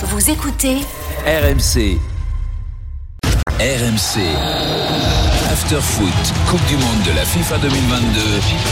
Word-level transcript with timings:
Vous 0.00 0.30
écoutez 0.30 0.76
RMC. 1.26 1.98
RMC. 3.58 4.20
After 5.50 5.80
Foot. 5.80 6.12
Coupe 6.48 6.64
du 6.68 6.76
monde 6.76 7.02
de 7.04 7.10
la 7.16 7.24
FIFA 7.24 7.58
2022. 7.58 8.20
FIFA 8.20 8.70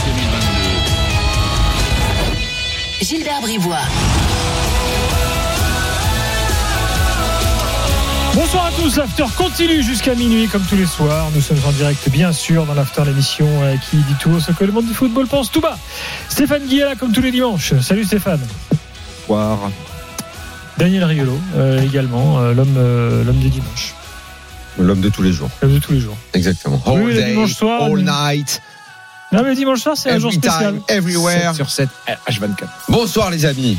2022. 3.01 3.05
Gilbert 3.05 3.41
Bribois. 3.41 3.75
Bonsoir 8.33 8.67
à 8.67 8.71
tous, 8.71 8.95
l'after 8.95 9.25
continue 9.35 9.83
jusqu'à 9.83 10.15
minuit 10.15 10.47
comme 10.47 10.63
tous 10.63 10.77
les 10.77 10.85
soirs. 10.85 11.27
Nous 11.35 11.41
sommes 11.41 11.59
en 11.67 11.73
direct 11.73 12.07
bien 12.09 12.31
sûr 12.31 12.65
dans 12.65 12.73
l'after 12.73 13.03
l'émission 13.03 13.49
euh, 13.63 13.75
qui 13.89 13.97
dit 13.97 14.15
tout 14.21 14.29
haut 14.29 14.39
ce 14.39 14.53
que 14.53 14.63
le 14.63 14.71
monde 14.71 14.85
du 14.85 14.93
football 14.93 15.27
pense 15.27 15.51
tout 15.51 15.59
bas. 15.59 15.77
Stéphane 16.29 16.69
là 16.69 16.95
comme 16.95 17.11
tous 17.11 17.21
les 17.21 17.31
dimanches. 17.31 17.73
Salut 17.81 18.05
Stéphane. 18.05 18.39
Bonsoir. 19.27 19.69
Daniel 20.77 21.03
Riolo 21.05 21.39
euh, 21.55 21.81
également, 21.81 22.39
euh, 22.39 22.53
l'homme 22.53 22.75
euh, 22.77 23.23
l'homme 23.23 23.39
du 23.39 23.49
dimanche. 23.49 23.93
L'homme 24.79 25.01
de 25.01 25.09
tous 25.09 25.23
les 25.23 25.31
jours. 25.33 25.49
L'homme 25.61 25.73
de 25.73 25.79
tous 25.79 25.93
les 25.93 25.99
jours. 25.99 26.17
Exactement. 26.33 26.81
Oui, 26.85 26.93
All 26.93 27.07
le 27.07 27.13
day, 27.15 27.25
dimanche 27.31 27.53
soir, 27.53 27.83
all 27.83 27.97
night, 28.03 28.61
Non 29.31 29.41
mais 29.43 29.55
dimanche 29.55 29.79
soir 29.81 29.95
c'est 29.97 30.11
un 30.11 30.19
jour 30.19 30.29
every 30.31 30.37
spécial. 30.39 30.73
time, 30.75 30.81
everywhere. 30.87 31.47
7 31.47 31.55
sur 31.55 31.69
7, 31.71 31.89
H24. 32.29 32.67
Bonsoir 32.89 33.31
les 33.31 33.45
amis. 33.45 33.77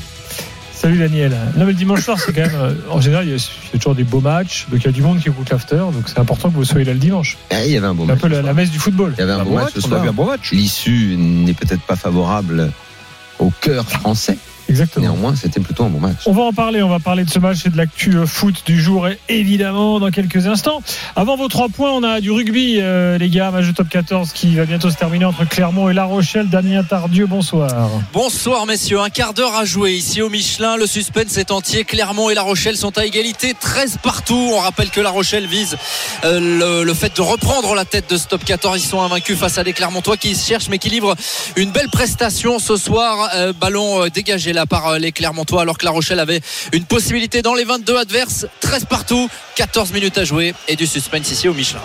Salut 0.75 0.99
Daniel. 0.99 1.33
Non 1.57 1.65
mais 1.67 1.73
le 1.73 1.75
dimanche 1.75 2.03
soir 2.05 2.19
c'est 2.19 2.33
quand 2.33 2.41
même, 2.41 2.55
euh, 2.55 2.75
en 2.91 3.01
général 3.01 3.27
il 3.27 3.31
y, 3.31 3.35
a, 3.35 3.37
il 3.37 3.75
y 3.75 3.77
a 3.77 3.79
toujours 3.79 3.95
des 3.95 4.05
beaux 4.05 4.21
matchs, 4.21 4.67
donc 4.71 4.81
il 4.81 4.87
y 4.87 4.89
a 4.89 4.93
du 4.93 5.03
monde 5.03 5.21
qui 5.21 5.29
écoute 5.29 5.51
l'after, 5.51 5.77
donc 5.77 6.09
c'est 6.09 6.19
important 6.19 6.51
que 6.51 6.55
vous 6.55 6.65
soyez 6.65 6.85
là 6.85 6.93
le 6.95 6.99
dimanche. 6.99 7.37
Eh, 7.51 7.67
il 7.67 7.73
y 7.73 7.77
avait 7.77 7.87
un 7.87 7.95
beau 7.95 8.05
C'est 8.07 8.13
un 8.13 8.15
match. 8.15 8.23
peu 8.23 8.29
ce 8.35 8.41
la, 8.41 8.55
messe 8.55 8.71
du 8.71 8.79
football. 8.81 9.15
Il 9.17 9.21
y 9.21 9.23
avait 9.23 9.33
un 9.33 9.45
beau 9.45 9.55
match 9.55 9.73
ce 9.75 9.87
on 9.87 9.93
a 9.93 10.13
soir. 10.13 10.27
match. 10.27 10.51
L'issue 10.53 11.15
n'est 11.17 11.55
peut-être 11.55 11.83
pas 11.83 11.97
favorable 11.97 12.73
au 13.39 13.53
cœur 13.61 13.89
français. 13.89 14.39
Exactement. 14.69 15.07
Néanmoins, 15.07 15.35
c'était 15.35 15.61
plutôt 15.61 15.85
un 15.85 15.89
bon 15.89 16.01
match. 16.01 16.19
On 16.27 16.33
va 16.33 16.43
en 16.43 16.53
parler, 16.53 16.83
on 16.83 16.89
va 16.89 16.99
parler 16.99 17.25
de 17.25 17.31
ce 17.31 17.39
match 17.39 17.65
et 17.65 17.71
de 17.71 17.77
l'actu 17.77 18.17
euh, 18.17 18.27
foot 18.27 18.63
du 18.67 18.81
jour 18.81 19.09
et 19.09 19.19
évidemment 19.29 19.99
dans 19.99 20.11
quelques 20.11 20.47
instants. 20.47 20.83
Avant 21.17 21.37
vos 21.37 21.49
trois 21.49 21.69
points, 21.69 21.91
on 21.91 22.03
a 22.03 22.21
du 22.21 22.31
rugby, 22.31 22.79
euh, 22.81 23.17
les 23.19 23.31
gars, 23.31 23.51
match 23.51 23.67
de 23.67 23.73
top 23.73 23.89
14 23.89 24.33
qui 24.33 24.55
va 24.57 24.67
bientôt 24.67 24.91
se 24.91 24.97
terminer 24.97 25.25
entre 25.25 25.49
Clermont 25.49 25.89
et 25.89 25.95
La 25.95 26.05
Rochelle. 26.05 26.49
Damien 26.49 26.83
Tardieu, 26.85 27.27
bonsoir. 27.27 27.71
Bonsoir 28.13 28.67
messieurs, 28.67 29.01
un 29.01 29.09
quart 29.09 29.33
d'heure 29.33 29.55
à 29.55 29.65
jouer 29.65 29.93
ici 29.93 30.21
au 30.21 30.29
Michelin. 30.29 30.77
Le 30.77 30.87
suspense 30.87 31.37
est 31.39 31.51
entier. 31.51 31.85
Clermont 31.85 32.29
et 32.29 32.35
La 32.35 32.43
Rochelle 32.43 32.77
sont 32.77 32.97
à 32.99 33.07
égalité, 33.07 33.55
13 33.59 33.99
partout. 34.03 34.51
On 34.55 34.59
rappelle 34.59 34.91
que 34.91 35.01
La 35.01 35.11
Rochelle 35.11 35.47
vise 35.47 35.79
euh, 36.25 36.41
le, 36.41 36.85
le 36.85 36.95
fait 36.95 37.17
de 37.17 37.23
reprendre 37.23 37.75
la 37.75 37.85
tête 37.85 38.11
de 38.11 38.17
ce 38.17 38.27
top 38.27 38.45
14. 38.45 38.79
Ils 38.83 38.87
sont 38.87 39.01
invaincus 39.01 39.39
face 39.39 39.57
à 39.57 39.65
des 39.65 39.73
Clermontois 39.73 40.17
qui 40.17 40.35
se 40.35 40.47
cherchent 40.47 40.69
mais 40.69 40.79
qui 40.79 40.91
livrent 40.91 41.15
une 41.57 41.71
belle 41.71 41.89
prestation 41.89 42.59
ce 42.59 42.77
soir. 42.77 43.31
Euh, 43.35 43.53
ballon 43.53 44.03
euh, 44.03 44.11
dégagé 44.11 44.53
là 44.59 44.67
par 44.67 44.99
les 44.99 45.13
Clermontois 45.13 45.63
alors 45.63 45.79
que 45.79 45.85
La 45.85 45.93
Rochelle 45.93 46.19
avait 46.19 46.41
une 46.73 46.85
possibilité 46.85 47.43
dans 47.43 47.55
les 47.55 47.63
22 47.63 47.97
adverses. 47.97 48.47
13 48.61 48.87
partout, 48.87 49.29
14 49.55 49.93
minutes 49.93 50.19
à 50.19 50.25
jouer 50.25 50.53
et 50.67 50.75
du 50.75 50.87
suspense 50.87 51.31
ici 51.31 51.47
au 51.49 51.55
Michelin. 51.55 51.81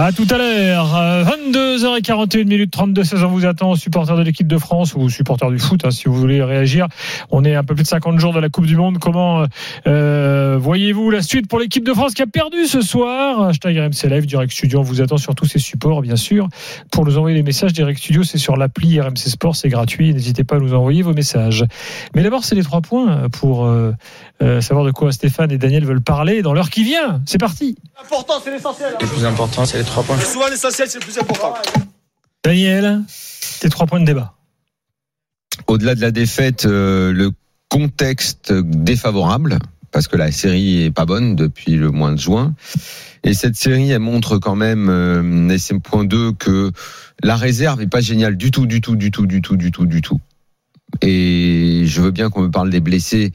À 0.00 0.12
tout 0.12 0.28
à 0.30 0.38
l'heure, 0.38 0.94
euh, 0.94 1.24
22h41 1.24 2.44
minutes 2.44 2.70
32 2.70 3.02
16 3.02 3.24
on 3.24 3.28
vous 3.30 3.46
attend, 3.46 3.74
supporters 3.74 4.16
de 4.16 4.22
l'équipe 4.22 4.46
de 4.46 4.56
France 4.56 4.94
ou 4.94 5.08
supporters 5.08 5.50
du 5.50 5.58
foot, 5.58 5.84
hein, 5.84 5.90
si 5.90 6.04
vous 6.04 6.14
voulez 6.14 6.40
réagir. 6.40 6.86
On 7.32 7.44
est 7.44 7.56
un 7.56 7.64
peu 7.64 7.74
plus 7.74 7.82
de 7.82 7.88
50 7.88 8.20
jours 8.20 8.32
de 8.32 8.38
la 8.38 8.48
Coupe 8.48 8.66
du 8.66 8.76
Monde. 8.76 8.98
Comment 9.00 9.44
euh, 9.88 10.56
voyez-vous 10.56 11.10
la 11.10 11.20
suite 11.20 11.48
pour 11.48 11.58
l'équipe 11.58 11.84
de 11.84 11.92
France 11.92 12.14
qui 12.14 12.22
a 12.22 12.28
perdu 12.28 12.66
ce 12.66 12.80
soir? 12.80 13.48
Hashtag 13.48 13.76
RMC 13.76 14.08
Live, 14.08 14.26
Direct 14.26 14.52
Studio, 14.52 14.78
on 14.78 14.82
vous 14.82 15.00
attend 15.00 15.16
sur 15.16 15.34
tous 15.34 15.46
ces 15.46 15.58
supports, 15.58 16.00
bien 16.00 16.14
sûr. 16.14 16.48
Pour 16.92 17.04
nous 17.04 17.18
envoyer 17.18 17.36
des 17.36 17.42
messages, 17.42 17.72
Direct 17.72 17.98
Studio, 17.98 18.22
c'est 18.22 18.38
sur 18.38 18.56
l'appli 18.56 19.00
RMC 19.00 19.16
Sport, 19.16 19.56
c'est 19.56 19.68
gratuit. 19.68 20.14
N'hésitez 20.14 20.44
pas 20.44 20.56
à 20.56 20.60
nous 20.60 20.74
envoyer 20.74 21.02
vos 21.02 21.12
messages. 21.12 21.64
Mais 22.14 22.22
d'abord, 22.22 22.44
c'est 22.44 22.54
les 22.54 22.62
trois 22.62 22.82
points 22.82 23.28
pour 23.30 23.66
euh, 23.66 23.90
euh, 24.42 24.60
savoir 24.60 24.86
de 24.86 24.92
quoi 24.92 25.10
Stéphane 25.10 25.50
et 25.50 25.58
Daniel 25.58 25.84
veulent 25.84 26.00
parler 26.00 26.42
dans 26.42 26.54
l'heure 26.54 26.70
qui 26.70 26.84
vient. 26.84 27.20
C'est 27.26 27.38
parti 27.38 27.76
Le 29.00 29.06
plus 29.08 29.24
important, 29.24 29.64
c'est 29.64 29.87
les 29.88 29.92
3 29.92 30.02
points. 30.04 30.20
Souvent 30.20 30.48
l'essentiel 30.48 30.88
c'est 30.88 30.98
le 30.98 31.04
plus 31.04 31.18
important. 31.18 31.54
Daniel, 32.44 33.02
tes 33.60 33.68
trois 33.68 33.86
points 33.86 34.00
de 34.00 34.04
débat. 34.04 34.34
Au-delà 35.66 35.94
de 35.94 36.00
la 36.00 36.10
défaite, 36.10 36.66
euh, 36.66 37.12
le 37.12 37.32
contexte 37.68 38.52
défavorable, 38.52 39.58
parce 39.90 40.08
que 40.08 40.16
la 40.16 40.30
série 40.30 40.84
est 40.84 40.90
pas 40.90 41.04
bonne 41.04 41.36
depuis 41.36 41.74
le 41.74 41.90
mois 41.90 42.12
de 42.12 42.18
juin. 42.18 42.54
Et 43.24 43.34
cette 43.34 43.56
série, 43.56 43.90
elle 43.90 43.98
montre 43.98 44.38
quand 44.38 44.54
même, 44.54 44.88
euh, 44.88 45.48
et 45.48 45.58
c'est 45.58 45.74
le 45.74 45.80
point 45.80 46.04
2, 46.04 46.32
que 46.32 46.70
la 47.22 47.36
réserve 47.36 47.82
est 47.82 47.88
pas 47.88 48.00
géniale 48.00 48.36
du 48.36 48.50
tout, 48.50 48.66
du 48.66 48.80
tout, 48.80 48.96
du 48.96 49.10
tout, 49.10 49.26
du 49.26 49.42
tout, 49.42 49.56
du 49.56 49.70
tout, 49.70 49.86
du 49.86 50.00
tout. 50.00 50.20
Et 51.02 51.82
je 51.84 52.00
veux 52.00 52.12
bien 52.12 52.30
qu'on 52.30 52.42
me 52.42 52.50
parle 52.50 52.70
des 52.70 52.80
blessés, 52.80 53.32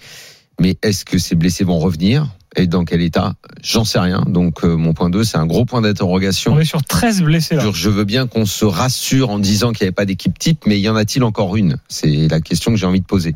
mais 0.60 0.78
est-ce 0.82 1.04
que 1.06 1.18
ces 1.18 1.36
blessés 1.36 1.66
vont 1.66 1.78
revenir? 1.78 2.30
Et 2.56 2.68
dans 2.68 2.86
quel 2.86 3.02
état? 3.02 3.34
J'en 3.64 3.84
sais 3.84 4.00
rien. 4.00 4.24
Donc 4.28 4.64
euh, 4.64 4.76
mon 4.76 4.94
point 4.94 5.10
2, 5.10 5.24
c'est 5.24 5.38
un 5.38 5.46
gros 5.46 5.66
point 5.66 5.82
d'interrogation. 5.82 6.54
On 6.54 6.60
est 6.60 6.66
sur 6.66 6.84
13 6.84 7.24
blessés 7.24 7.56
là. 7.56 7.64
Je 7.74 7.90
veux 7.90 8.04
bien 8.04 8.28
qu'on 8.28 8.46
se 8.46 8.66
rassure 8.66 9.32
en 9.32 9.40
disant 9.40 9.72
qu'il 9.72 9.86
n'y 9.86 9.88
avait 9.88 9.96
pas 9.96 10.06
d'équipe 10.06 10.38
type, 10.38 10.66
mais 10.68 10.80
y 10.80 10.88
en 10.88 10.96
a-t-il 10.96 11.24
encore 11.24 11.56
une? 11.56 11.78
C'est 11.88 12.28
la 12.28 12.42
question 12.42 12.72
que 12.72 12.78
j'ai 12.78 12.86
envie 12.86 13.02
de 13.02 13.06
poser. 13.06 13.36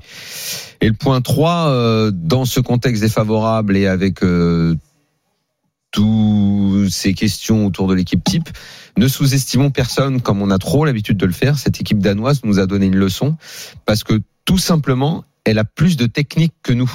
Et 0.81 0.87
le 0.87 0.93
point 0.93 1.21
3, 1.21 1.67
euh, 1.69 2.11
dans 2.13 2.45
ce 2.45 2.59
contexte 2.59 3.01
défavorable 3.01 3.75
et 3.75 3.87
avec 3.87 4.23
euh, 4.23 4.75
toutes 5.91 6.89
ces 6.91 7.13
questions 7.13 7.65
autour 7.65 7.87
de 7.87 7.95
l'équipe 7.95 8.23
type, 8.23 8.49
ne 8.97 9.07
sous-estimons 9.07 9.71
personne 9.71 10.21
comme 10.21 10.41
on 10.41 10.51
a 10.51 10.59
trop 10.59 10.85
l'habitude 10.85 11.17
de 11.17 11.25
le 11.25 11.33
faire. 11.33 11.57
Cette 11.57 11.81
équipe 11.81 11.99
danoise 11.99 12.41
nous 12.43 12.59
a 12.59 12.67
donné 12.67 12.85
une 12.85 12.97
leçon 12.97 13.35
parce 13.85 14.03
que 14.03 14.21
tout 14.45 14.59
simplement, 14.59 15.25
elle 15.43 15.59
a 15.59 15.63
plus 15.63 15.97
de 15.97 16.05
technique 16.05 16.53
que 16.61 16.73
nous. 16.73 16.91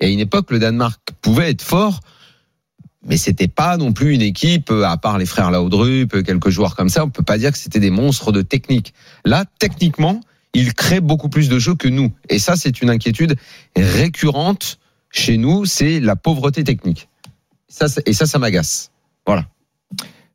Et 0.00 0.06
à 0.06 0.08
une 0.08 0.20
époque, 0.20 0.50
le 0.50 0.58
Danemark 0.58 1.00
pouvait 1.22 1.50
être 1.50 1.62
fort, 1.62 2.00
mais 3.04 3.16
c'était 3.16 3.48
pas 3.48 3.76
non 3.76 3.92
plus 3.92 4.14
une 4.14 4.22
équipe, 4.22 4.70
euh, 4.70 4.84
à 4.84 4.96
part 4.96 5.18
les 5.18 5.26
frères 5.26 5.50
Laudrup, 5.50 6.14
euh, 6.14 6.22
quelques 6.22 6.50
joueurs 6.50 6.76
comme 6.76 6.88
ça, 6.88 7.04
on 7.04 7.10
peut 7.10 7.22
pas 7.22 7.38
dire 7.38 7.52
que 7.52 7.58
c'était 7.58 7.80
des 7.80 7.90
monstres 7.90 8.32
de 8.32 8.42
technique. 8.42 8.94
Là, 9.24 9.44
techniquement, 9.58 10.20
ils 10.54 10.74
créent 10.74 11.00
beaucoup 11.00 11.28
plus 11.28 11.48
de 11.48 11.58
jeux 11.58 11.74
que 11.74 11.88
nous. 11.88 12.12
Et 12.28 12.38
ça, 12.38 12.56
c'est 12.56 12.82
une 12.82 12.90
inquiétude 12.90 13.36
récurrente 13.76 14.78
chez 15.10 15.38
nous, 15.38 15.64
c'est 15.64 16.00
la 16.00 16.16
pauvreté 16.16 16.64
technique. 16.64 17.08
Ça, 17.68 17.86
et 18.06 18.12
ça, 18.12 18.26
ça 18.26 18.38
m'agace. 18.38 18.90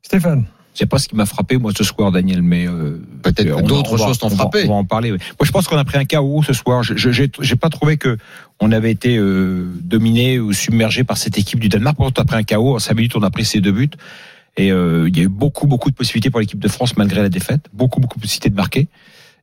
Stéphane. 0.02 0.46
C'est 0.74 0.86
pas 0.86 0.98
ce 0.98 1.06
qui 1.06 1.14
m'a 1.16 1.26
frappé, 1.26 1.58
moi, 1.58 1.70
ce 1.76 1.84
soir, 1.84 2.10
Daniel, 2.12 2.40
mais. 2.42 2.66
euh, 2.66 2.98
Peut-être 3.22 3.62
d'autres 3.62 3.98
choses 3.98 4.18
t'ont 4.18 4.26
on 4.26 4.30
va- 4.30 4.36
frappé. 4.36 4.64
On 4.64 4.68
va 4.68 4.74
en 4.74 4.84
parler. 4.84 5.12
oui. 5.12 5.18
Moi, 5.20 5.44
je 5.44 5.50
pense 5.50 5.68
qu'on 5.68 5.76
a 5.76 5.84
pris 5.84 5.98
un 5.98 6.04
chaos 6.06 6.42
ce 6.42 6.52
soir. 6.54 6.82
Je- 6.82 7.10
J'ai 7.40 7.56
pas 7.56 7.68
trouvé 7.68 7.96
que 7.98 8.16
on 8.60 8.72
avait 8.72 8.90
été 8.90 9.16
euh, 9.18 9.66
dominé 9.82 10.38
ou 10.40 10.52
submergé 10.54 11.04
par 11.04 11.18
cette 11.18 11.36
équipe 11.36 11.60
du 11.60 11.68
Danemark. 11.68 11.96
Contre, 11.98 12.20
on 12.20 12.22
a 12.22 12.24
pris 12.24 12.36
un 12.36 12.42
chaos. 12.42 12.74
En 12.76 12.78
5 12.78 12.94
minutes, 12.96 13.16
on 13.16 13.22
a 13.22 13.30
pris 13.30 13.44
ces 13.44 13.60
deux 13.60 13.72
buts. 13.72 13.90
Et 14.56 14.70
euh, 14.72 15.08
il 15.08 15.16
y 15.16 15.20
a 15.20 15.24
eu 15.24 15.28
beaucoup, 15.28 15.66
beaucoup 15.66 15.90
de 15.90 15.94
possibilités 15.94 16.30
pour 16.30 16.40
l'équipe 16.40 16.58
de 16.58 16.68
France 16.68 16.96
malgré 16.96 17.20
la 17.22 17.28
défaite. 17.28 17.66
Beaucoup, 17.74 18.00
beaucoup 18.00 18.16
de 18.16 18.22
possibilités 18.22 18.50
de 18.50 18.54
marquer. 18.56 18.88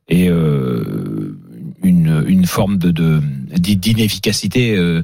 Et 0.08 0.28
euh, 0.28 1.36
une, 1.84 2.24
une 2.26 2.46
forme 2.46 2.76
de 2.76 2.90
de- 2.90 3.20
d'inefficacité 3.56 4.76
euh, 4.76 5.02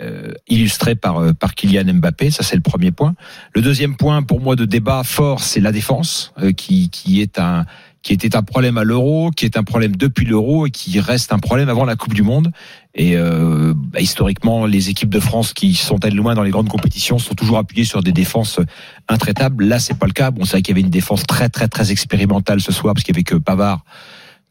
euh, 0.00 0.32
illustrée 0.48 0.94
par 0.94 1.18
euh, 1.18 1.32
par 1.32 1.54
Kylian 1.54 1.94
Mbappé. 1.94 2.30
Ça, 2.30 2.42
c'est 2.42 2.56
le 2.56 2.62
premier 2.62 2.90
point. 2.90 3.14
Le 3.54 3.62
deuxième 3.62 3.96
point, 3.96 4.22
pour 4.22 4.40
moi, 4.40 4.56
de 4.56 4.64
débat 4.64 5.02
fort, 5.04 5.42
c'est 5.42 5.60
la 5.60 5.72
défense, 5.72 6.32
euh, 6.38 6.52
qui 6.52 6.90
qui 6.90 7.20
est 7.20 7.38
un 7.38 7.64
qui 8.02 8.12
était 8.12 8.36
un 8.36 8.42
problème 8.42 8.78
à 8.78 8.84
l'euro, 8.84 9.32
qui 9.32 9.46
est 9.46 9.56
un 9.56 9.64
problème 9.64 9.96
depuis 9.96 10.24
l'euro 10.24 10.66
et 10.66 10.70
qui 10.70 11.00
reste 11.00 11.32
un 11.32 11.40
problème 11.40 11.68
avant 11.68 11.84
la 11.84 11.96
Coupe 11.96 12.14
du 12.14 12.22
Monde. 12.22 12.52
Et 12.94 13.16
euh, 13.16 13.74
bah, 13.74 14.00
historiquement, 14.00 14.64
les 14.64 14.90
équipes 14.90 15.10
de 15.10 15.18
France 15.18 15.52
qui 15.52 15.74
sont 15.74 16.04
allées 16.04 16.14
loin 16.14 16.36
dans 16.36 16.44
les 16.44 16.52
grandes 16.52 16.68
compétitions 16.68 17.18
sont 17.18 17.34
toujours 17.34 17.58
appuyées 17.58 17.84
sur 17.84 18.04
des 18.04 18.12
défenses 18.12 18.60
intraitables. 19.08 19.64
Là, 19.64 19.80
c'est 19.80 19.98
pas 19.98 20.06
le 20.06 20.12
cas. 20.12 20.30
Bon, 20.30 20.44
c'est 20.44 20.52
vrai 20.52 20.62
qu'il 20.62 20.76
y 20.76 20.78
avait 20.78 20.86
une 20.86 20.90
défense 20.90 21.24
très 21.24 21.48
très 21.48 21.66
très 21.66 21.90
expérimentale 21.90 22.60
ce 22.60 22.70
soir 22.70 22.94
parce 22.94 23.02
qu'il 23.02 23.12
y 23.12 23.16
avait 23.16 23.24
que 23.24 23.34
Pavard 23.34 23.84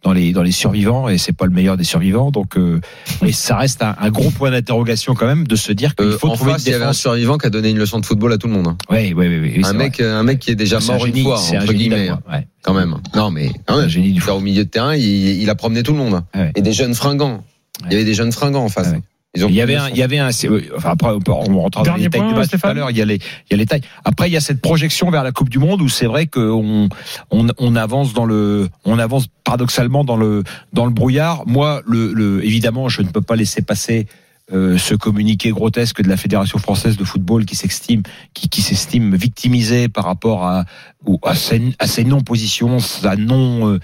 dans 0.05 0.13
les 0.13 0.31
dans 0.31 0.43
les 0.43 0.51
survivants 0.51 1.09
et 1.09 1.17
c'est 1.17 1.33
pas 1.35 1.45
le 1.45 1.51
meilleur 1.51 1.75
des 1.75 1.83
survivants. 1.83 2.29
Donc, 2.31 2.57
euh, 2.57 2.79
mais 3.21 3.31
ça 3.33 3.57
reste 3.57 3.81
un, 3.81 3.95
un 3.99 4.09
gros 4.11 4.29
point 4.29 4.51
d'interrogation 4.51 5.15
quand 5.15 5.25
même 5.25 5.45
de 5.47 5.55
se 5.57 5.71
dire 5.73 5.95
qu'il 5.95 6.05
Euh, 6.05 6.17
faut 6.17 6.29
en 6.29 6.35
trouver 6.35 6.51
face, 6.53 6.61
une 6.61 6.67
il 6.69 6.71
y 6.71 6.75
avait 6.75 6.85
un 6.85 6.93
survivant 6.93 7.37
qui 7.37 7.47
a 7.47 7.49
donné 7.49 7.71
une 7.71 7.79
leçon 7.79 7.99
de 7.99 8.05
football 8.05 8.31
à 8.31 8.37
tout 8.37 8.47
le 8.47 8.53
monde. 8.53 8.67
hein. 8.67 8.77
Oui, 8.89 9.13
oui, 9.17 9.27
oui, 9.27 9.53
oui, 9.57 9.61
un 9.65 9.73
mec, 9.73 9.99
vrai. 9.99 10.07
un 10.09 10.23
mec 10.23 10.39
qui 10.39 10.51
est 10.51 10.55
déjà 10.55 10.79
C'est 10.79 10.91
un 10.91 10.97
mort 10.97 11.05
une 11.07 11.21
fois, 11.23 11.39
entre 11.41 11.73
guillemets, 11.73 12.11
ouais. 12.11 12.47
quand 12.61 12.73
même. 12.75 12.95
Non, 13.15 13.31
mais 13.31 13.49
quand 13.65 13.79
même. 13.79 13.89
génie 13.89 14.13
du. 14.13 14.21
Au 14.29 14.39
milieu 14.39 14.63
de 14.63 14.69
terrain, 14.69 14.95
il, 14.95 15.03
il 15.41 15.49
a 15.49 15.55
promené 15.55 15.81
tout 15.83 15.91
le 15.91 15.97
monde. 15.97 16.13
hein. 16.13 16.25
Ouais. 16.35 16.51
Et 16.55 16.61
des 16.61 16.71
jeunes 16.73 16.93
fringants. 16.93 17.43
Il 17.87 17.91
y 17.91 17.95
avait 17.95 18.05
des 18.05 18.13
jeunes 18.13 18.31
fringants 18.31 18.63
en 18.63 18.69
face. 18.69 18.93
Ils 19.35 19.45
ont 19.45 19.49
Il 19.49 19.55
y 19.55 19.61
avait 19.61 19.75
un, 19.75 19.89
il 19.89 19.97
y 19.97 20.03
avait 20.03 20.17
un, 20.19 20.29
oui, 20.49 20.69
enfin 20.75 20.91
après 20.91 21.09
on 21.09 21.19
peut- 21.19 21.31
on 21.31 21.59
rentrera 21.61 21.83
dans 21.83 21.91
Dernier 21.91 22.03
les 22.03 22.09
détails 22.09 22.27
du 22.27 22.33
match 22.35 22.49
tout 22.49 22.59
à 22.67 22.73
l'heure. 22.73 22.91
Il 22.91 22.97
y 22.97 23.01
a 23.01 23.05
les, 23.05 23.15
il 23.15 23.51
y 23.51 23.53
a 23.53 23.57
les 23.57 23.65
tailles. 23.65 23.81
Après 24.03 24.29
il 24.29 24.33
y 24.33 24.37
a 24.37 24.41
cette 24.41 24.61
projection 24.61 25.09
vers 25.11 25.23
la 25.23 25.31
Coupe 25.31 25.49
du 25.49 25.59
Monde 25.59 25.81
où 25.81 25.89
c'est 25.89 26.05
vrai 26.07 26.27
qu'on 26.27 26.89
on, 27.31 27.47
on 27.57 27.75
avance 27.75 28.13
dans 28.13 28.25
le, 28.25 28.69
on 28.85 28.97
avance 28.99 29.27
paradoxalement 29.43 30.03
dans 30.03 30.17
le 30.17 30.43
dans 30.73 30.85
le 30.85 30.91
brouillard. 30.91 31.43
Moi, 31.45 31.81
le, 31.85 32.13
le 32.13 32.43
évidemment, 32.45 32.89
je 32.89 33.01
ne 33.01 33.07
peux 33.07 33.21
pas 33.21 33.35
laisser 33.35 33.61
passer 33.61 34.07
euh, 34.53 34.77
ce 34.77 34.93
communiqué 34.93 35.49
grotesque 35.49 36.01
de 36.03 36.07
la 36.09 36.17
Fédération 36.17 36.59
française 36.59 36.97
de 36.97 37.03
football 37.03 37.45
qui 37.45 37.55
s'estime 37.55 38.03
qui, 38.35 38.47
qui 38.47 38.61
s'estime 38.61 39.15
victimisée 39.15 39.87
par 39.87 40.03
rapport 40.05 40.45
à 40.45 40.65
ou 41.07 41.19
à 41.23 41.35
ses, 41.35 41.61
à 41.77 41.85
ses 41.85 42.03
non-positions, 42.03 42.79
sa 42.79 43.15
non 43.15 43.69
euh, 43.73 43.79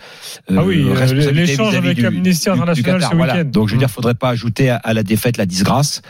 Ah 0.50 0.64
oui, 0.66 0.82
euh, 0.82 0.94
responsabilité 0.94 1.34
l'échange 1.52 1.70
vis-à-vis 1.70 1.86
avec 1.88 1.98
du- 1.98 2.06
Amnesty 2.08 2.50
du- 2.50 2.56
du 2.56 2.62
International 2.62 3.00
Qatar. 3.00 3.12
ce 3.12 3.16
Voilà. 3.16 3.34
week-end. 3.36 3.50
Donc 3.52 3.68
je 3.68 3.74
veux 3.74 3.78
Mm. 3.78 3.80
dire, 3.80 3.90
faudrait 3.92 4.16
pas 4.16 4.30
ajouter 4.30 4.70
à, 4.72 4.78
à 4.78 4.94
la 4.94 5.04
défaite 5.04 5.38
la 5.38 5.46
disgrâce. 5.46 6.02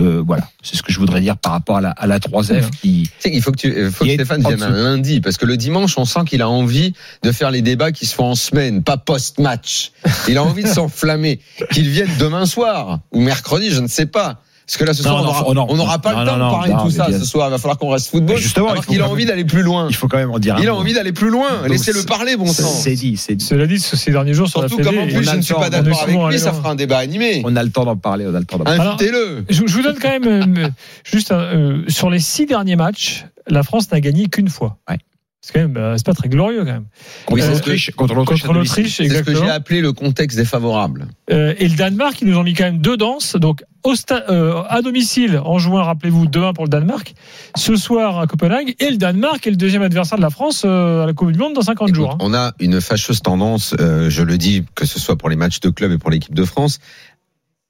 Euh, 0.00 0.22
voilà, 0.24 0.48
c'est 0.62 0.76
ce 0.76 0.82
que 0.84 0.92
je 0.92 0.98
voudrais 1.00 1.20
dire 1.20 1.36
par 1.36 1.52
rapport 1.52 1.76
à 1.78 1.80
la, 1.80 1.90
à 1.90 2.06
la 2.06 2.20
3F 2.20 2.50
Ouais. 2.50 2.60
qui 2.80 3.02
Tu 3.02 3.10
sais 3.18 3.30
qu'il 3.32 3.42
faut 3.42 3.50
que, 3.50 3.56
tu, 3.58 3.66
il 3.68 3.90
faut 3.90 4.04
Il 4.04 4.16
que 4.16 4.24
Stéphane 4.24 4.46
en 4.46 4.48
vienne 4.50 4.62
un 4.62 4.70
lundi, 4.70 5.20
parce 5.20 5.36
que 5.36 5.44
le 5.44 5.56
dimanche, 5.56 5.98
on 5.98 6.04
sent 6.04 6.20
qu'il 6.26 6.40
a 6.40 6.48
envie 6.48 6.94
de 7.24 7.32
faire 7.32 7.50
les 7.50 7.62
débats 7.62 7.90
qui 7.92 8.06
se 8.06 8.14
font 8.14 8.26
en 8.26 8.34
semaine, 8.36 8.82
pas 8.84 8.96
post-match. 8.96 9.90
Il 10.28 10.38
a 10.38 10.44
envie 10.44 10.62
de 10.62 10.68
s'enflammer. 10.72 11.40
Qu'il 11.72 11.88
vienne 11.88 12.08
demain 12.20 12.46
soir, 12.46 13.00
ou 13.12 13.20
mercredi, 13.20 13.70
je 13.70 13.80
ne 13.80 13.88
sais 13.88 13.99
pas. 14.06 14.40
Parce 14.66 14.76
que 14.78 14.84
là, 14.84 14.94
ce 14.94 15.02
soir, 15.02 15.24
non, 15.24 15.32
oh 15.46 15.52
non. 15.52 15.66
on 15.68 15.76
n'aura 15.76 15.98
pas 15.98 16.12
Non, 16.12 16.20
le 16.20 16.26
temps 16.26 16.36
non, 16.36 16.46
de 16.46 16.52
parler 16.52 16.72
non, 16.72 16.84
de 16.84 16.90
tout 16.90 16.96
ça 16.96 17.08
bien- 17.08 17.18
ce 17.18 17.24
soir. 17.24 17.48
Il 17.48 17.50
va 17.50 17.58
falloir 17.58 17.76
qu'on 17.76 17.88
reste 17.88 18.08
football. 18.08 18.36
Mais 18.36 18.40
justement, 18.40 18.68
il 18.68 18.70
alors 18.72 18.86
qu'il 18.86 19.02
a 19.02 19.08
envie 19.08 19.24
d'aller 19.24 19.44
plus 19.44 19.62
loin. 19.62 19.88
il 19.90 19.96
faut 19.96 20.06
quand 20.06 20.16
même 20.18 20.30
en 20.30 20.38
dire. 20.38 20.54
un 20.54 20.60
Il 20.62 20.68
a 20.68 20.74
envie 20.76 20.92
d'aller 20.94 21.10
plus 21.10 21.28
loin. 21.28 21.48
Laissez-le 21.66 22.04
parler, 22.04 22.36
bon 22.36 22.46
sang. 22.46 22.68
C'est 22.68 22.94
dit, 22.94 23.16
c'est 23.16 23.34
dit. 23.34 23.44
Cela 23.44 23.66
dit, 23.66 23.80
ces 23.80 24.12
derniers 24.12 24.32
jours 24.32 24.48
sur 24.48 24.60
Surtout 24.60 24.78
la 24.78 24.84
comme 24.84 24.98
en 24.98 25.06
plus, 25.08 25.24
je 25.24 25.36
ne 25.36 25.42
suis 25.42 25.54
pas 25.54 25.70
d'accord 25.70 26.02
avec 26.04 26.16
lui, 26.30 26.38
ça 26.38 26.52
fera 26.52 26.70
un 26.70 26.74
débat 26.76 26.98
animé. 26.98 27.42
On 27.44 27.56
a 27.56 27.64
le 27.64 27.70
temps 27.70 27.84
d'en 27.84 27.96
parler, 27.96 28.26
on 28.28 28.34
a 28.34 28.38
le 28.38 28.44
temps 28.44 28.58
d'en 28.58 28.64
parler. 28.64 28.80
Invitez-le. 28.80 29.44
je, 29.50 29.62
je 29.66 29.74
vous 29.74 29.82
donne 29.82 29.98
quand 30.00 30.08
même 30.20 30.56
euh, 30.56 30.68
juste 31.04 31.32
un, 31.32 31.40
euh, 31.40 31.82
sur 31.88 32.08
les 32.08 32.20
six 32.20 32.46
derniers 32.46 32.76
matchs, 32.76 33.24
la 33.48 33.64
France 33.64 33.90
n'a 33.90 34.00
gagné 34.00 34.28
qu'une 34.28 34.48
fois. 34.50 34.76
Ouais. 34.88 34.98
C'est 35.42 35.54
quand 35.54 35.60
même, 35.60 35.76
euh, 35.78 35.96
c'est 35.96 36.04
pas 36.04 36.12
très 36.12 36.28
glorieux 36.28 36.60
quand 36.66 36.72
même. 36.72 36.86
Contre 37.24 37.44
Euh, 37.44 37.52
l'Autriche, 37.52 37.90
contre 37.96 38.14
l'Autriche, 38.14 38.96
C'est 38.98 39.08
ce 39.08 39.22
que 39.22 39.34
j'ai 39.34 39.48
appelé 39.48 39.80
le 39.80 39.94
contexte 39.94 40.36
défavorable. 40.36 41.06
Euh, 41.30 41.54
et 41.58 41.66
le 41.66 41.76
Danemark, 41.76 42.20
ils 42.20 42.28
nous 42.28 42.36
ont 42.36 42.42
mis 42.42 42.52
quand 42.52 42.64
même 42.64 42.78
deux 42.78 42.98
danses. 42.98 43.36
Donc, 43.36 43.64
au 43.82 43.94
euh, 44.10 44.62
à 44.68 44.82
domicile, 44.82 45.40
en 45.42 45.58
juin, 45.58 45.82
rappelez-vous, 45.82 46.26
demain 46.26 46.52
pour 46.52 46.64
le 46.64 46.68
Danemark. 46.68 47.14
Ce 47.56 47.74
soir 47.76 48.18
à 48.18 48.26
Copenhague. 48.26 48.74
Et 48.80 48.90
le 48.90 48.98
Danemark 48.98 49.46
est 49.46 49.50
le 49.50 49.56
deuxième 49.56 49.80
adversaire 49.80 50.18
de 50.18 50.22
la 50.22 50.28
France 50.28 50.66
à 50.66 51.06
la 51.06 51.12
Coupe 51.14 51.32
du 51.32 51.38
Monde 51.38 51.54
dans 51.54 51.62
50 51.62 51.88
Écoute, 51.88 51.96
jours. 51.96 52.10
hein. 52.12 52.18
On 52.20 52.34
a 52.34 52.52
une 52.60 52.78
fâcheuse 52.82 53.22
tendance, 53.22 53.74
je 53.78 54.22
le 54.22 54.36
dis, 54.36 54.64
que 54.74 54.84
ce 54.84 55.00
soit 55.00 55.16
pour 55.16 55.30
les 55.30 55.36
matchs 55.36 55.60
de 55.60 55.70
club 55.70 55.90
et 55.92 55.98
pour 55.98 56.10
l'équipe 56.10 56.34
de 56.34 56.44
France, 56.44 56.80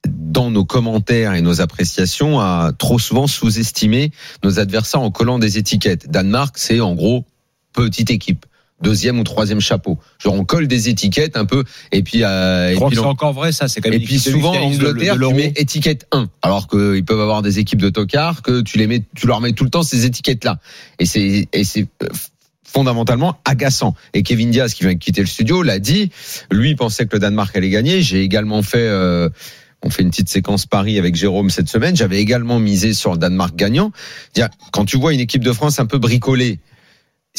dans 0.09 0.51
nos 0.51 0.65
commentaires 0.65 1.35
et 1.35 1.41
nos 1.41 1.61
appréciations, 1.61 2.41
à 2.41 2.73
trop 2.77 2.99
souvent 2.99 3.29
sous-estimer 3.29 4.11
nos 4.43 4.59
adversaires 4.59 5.03
en 5.03 5.13
collant 5.13 5.39
des 5.39 5.57
étiquettes. 5.57 6.11
Danemark, 6.11 6.57
c'est 6.59 6.81
en 6.81 6.95
gros 6.97 7.25
petite 7.73 8.11
équipe. 8.11 8.47
Deuxième 8.83 9.19
ou 9.19 9.25
troisième 9.25 9.61
chapeau. 9.61 9.99
Genre 10.19 10.33
on 10.33 10.45
colle 10.47 10.67
des 10.67 10.89
étiquettes 10.89 11.37
un 11.37 11.45
peu 11.45 11.65
et 11.93 12.03
puis 12.03 12.25
euh, 12.25 12.69
Je 12.69 12.73
et 12.73 12.77
crois 12.77 12.89
puis 12.89 12.97
que 12.97 13.03
c'est 13.03 13.07
encore 13.09 13.35
vrai, 13.35 13.53
ça. 13.53 13.69
C'est 13.69 13.83
quand 13.83 13.91
même 13.91 14.01
et 14.01 14.05
puis 14.05 14.19
souvent 14.19 14.53
demi-finaliste 14.55 14.81
de- 14.81 14.85
de 14.87 14.91
Angleterre 14.93 15.17
tu 15.29 15.35
mets 15.35 15.53
étiquette 15.57 16.07
1 16.13 16.29
alors 16.41 16.67
qu'ils 16.67 17.05
peuvent 17.05 17.21
avoir 17.21 17.43
des 17.43 17.59
équipes 17.59 17.83
de 17.83 17.91
tocards 17.91 18.41
que 18.41 18.63
tu 18.63 18.79
les 18.79 18.87
mets 18.87 19.03
tu 19.15 19.27
leur 19.27 19.43
mets 19.43 19.53
tout 19.53 19.65
le 19.65 19.71
temps 19.71 19.83
ces 19.83 20.07
étiquettes 20.07 20.45
là 20.45 20.59
et 20.99 21.05
c'est 21.05 21.47
et 21.53 21.65
c'est 21.65 21.89
euh, 22.03 22.07
fondamentalement 22.67 23.39
agaçant 23.45 23.95
et 24.15 24.23
Kevin 24.23 24.51
Diaz 24.51 24.73
qui 24.73 24.85
vient 24.85 24.95
de 24.95 24.99
quitter 24.99 25.21
le 25.21 25.27
studio 25.27 25.63
l'a 25.63 25.79
dit 25.79 26.11
lui 26.51 26.75
pensait 26.75 27.05
que 27.07 27.17
le 27.17 27.19
Danemark 27.19 27.55
allait 27.57 27.69
gagner 27.69 28.01
j'ai 28.01 28.23
également 28.23 28.63
fait 28.63 28.79
euh, 28.79 29.29
on 29.83 29.91
fait 29.91 30.03
une 30.03 30.11
petite 30.11 30.29
séquence 30.31 30.65
Paris 30.67 30.99
avec 30.99 31.15
Jérôme 31.17 31.49
cette 31.49 31.71
semaine. 31.71 31.97
J'avais 31.97 32.21
également 32.21 32.59
misé 32.59 32.93
sur 32.93 33.13
le 33.13 33.17
Danemark 33.19 33.57
gagnant. 33.57 33.93
Quand 34.73 34.85
tu 34.85 34.99
vois 34.99 35.15
une 35.15 35.21
équipe 35.21 35.43
de 35.43 35.53
France 35.55 35.81
un 35.81 35.87
peu 35.87 35.97
bricolée, 35.97 36.59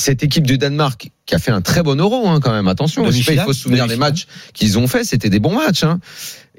cette 0.02 0.24
équipe 0.24 0.48
du 0.48 0.58
Danemark 0.58 1.12
qui 1.32 1.36
a 1.36 1.40
fait 1.40 1.52
un 1.52 1.62
très 1.62 1.82
bon 1.82 1.98
euro 1.98 2.28
hein, 2.28 2.42
quand 2.42 2.52
même. 2.52 2.68
Attention, 2.68 3.04
pas, 3.06 3.10
il 3.12 3.24
faut 3.40 3.54
se 3.54 3.62
souvenir 3.62 3.88
des 3.88 3.96
matchs 3.96 4.28
qu'ils 4.54 4.78
ont 4.78 4.88
fait. 4.88 5.06
C'était 5.06 5.30
des 5.30 5.40
bons 5.40 5.56
matchs. 5.56 5.84
Hein. 5.86 6.00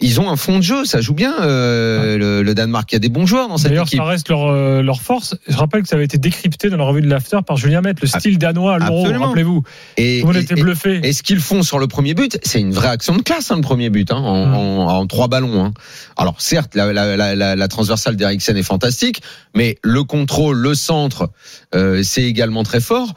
Ils 0.01 0.19
ont 0.19 0.31
un 0.31 0.37
fond 0.37 0.57
de 0.57 0.63
jeu, 0.63 0.87
ça 0.87 1.03
joue 1.03 1.13
bien 1.13 1.35
euh, 1.43 2.17
le, 2.17 2.43
le 2.43 2.55
Danemark. 2.55 2.91
Il 2.91 2.95
y 2.95 2.97
a 2.97 2.99
des 2.99 3.11
bons 3.11 3.27
joueurs 3.27 3.49
dans 3.49 3.59
cette 3.59 3.69
D'ailleurs, 3.69 3.85
équipe. 3.87 3.99
ça 3.99 4.05
reste 4.07 4.31
leur, 4.31 4.47
euh, 4.51 4.81
leur 4.81 5.03
force. 5.03 5.37
Je 5.47 5.55
rappelle 5.59 5.83
que 5.83 5.89
ça 5.89 5.97
avait 5.97 6.07
été 6.07 6.17
décrypté 6.17 6.71
dans 6.71 6.79
la 6.79 6.85
revue 6.85 7.03
de 7.03 7.09
l'After 7.11 7.39
par 7.47 7.59
Julien 7.59 7.83
Mette, 7.83 8.01
le 8.01 8.07
style 8.09 8.39
danois 8.39 8.77
à 8.77 8.79
l'euro, 8.79 9.03
rappelez-vous. 9.05 9.63
Et, 9.99 10.21
et- 10.21 10.39
était 10.39 10.55
et- 10.59 10.63
bluffé. 10.63 11.01
Et 11.07 11.13
ce 11.13 11.23
qu'ils 11.23 11.41
font 11.41 11.63
sur 11.63 11.79
le 11.79 11.87
premier 11.89 12.15
but, 12.15 12.39
c'est 12.43 12.59
une 12.61 12.73
vraie 12.73 12.89
action 12.89 13.15
de 13.15 13.23
classe, 13.23 13.51
hein, 13.51 13.57
le 13.57 13.61
premier 13.63 13.91
but, 13.91 14.11
hein, 14.11 14.17
en, 14.17 14.47
Mm. 14.47 14.55
en- 14.55 14.87
en 15.01 15.07
trois 15.07 15.29
ballons. 15.29 15.63
hein. 15.63 15.75
Alors 16.17 16.41
certes, 16.41 16.75
la, 16.75 16.91
la, 16.95 17.15
la, 17.19 17.35
la, 17.37 17.55
la 17.55 17.69
transversale 17.69 18.17
d'Eriksen 18.17 18.57
est 18.57 18.63
fantastique, 18.63 19.21
mais 19.55 19.77
le 19.83 20.03
contrôle, 20.05 20.57
le 20.57 20.75
centre, 20.75 21.29
euh, 21.75 22.03
c'est 22.03 22.23
également 22.23 22.63
très 22.63 22.81
fort. 22.81 23.13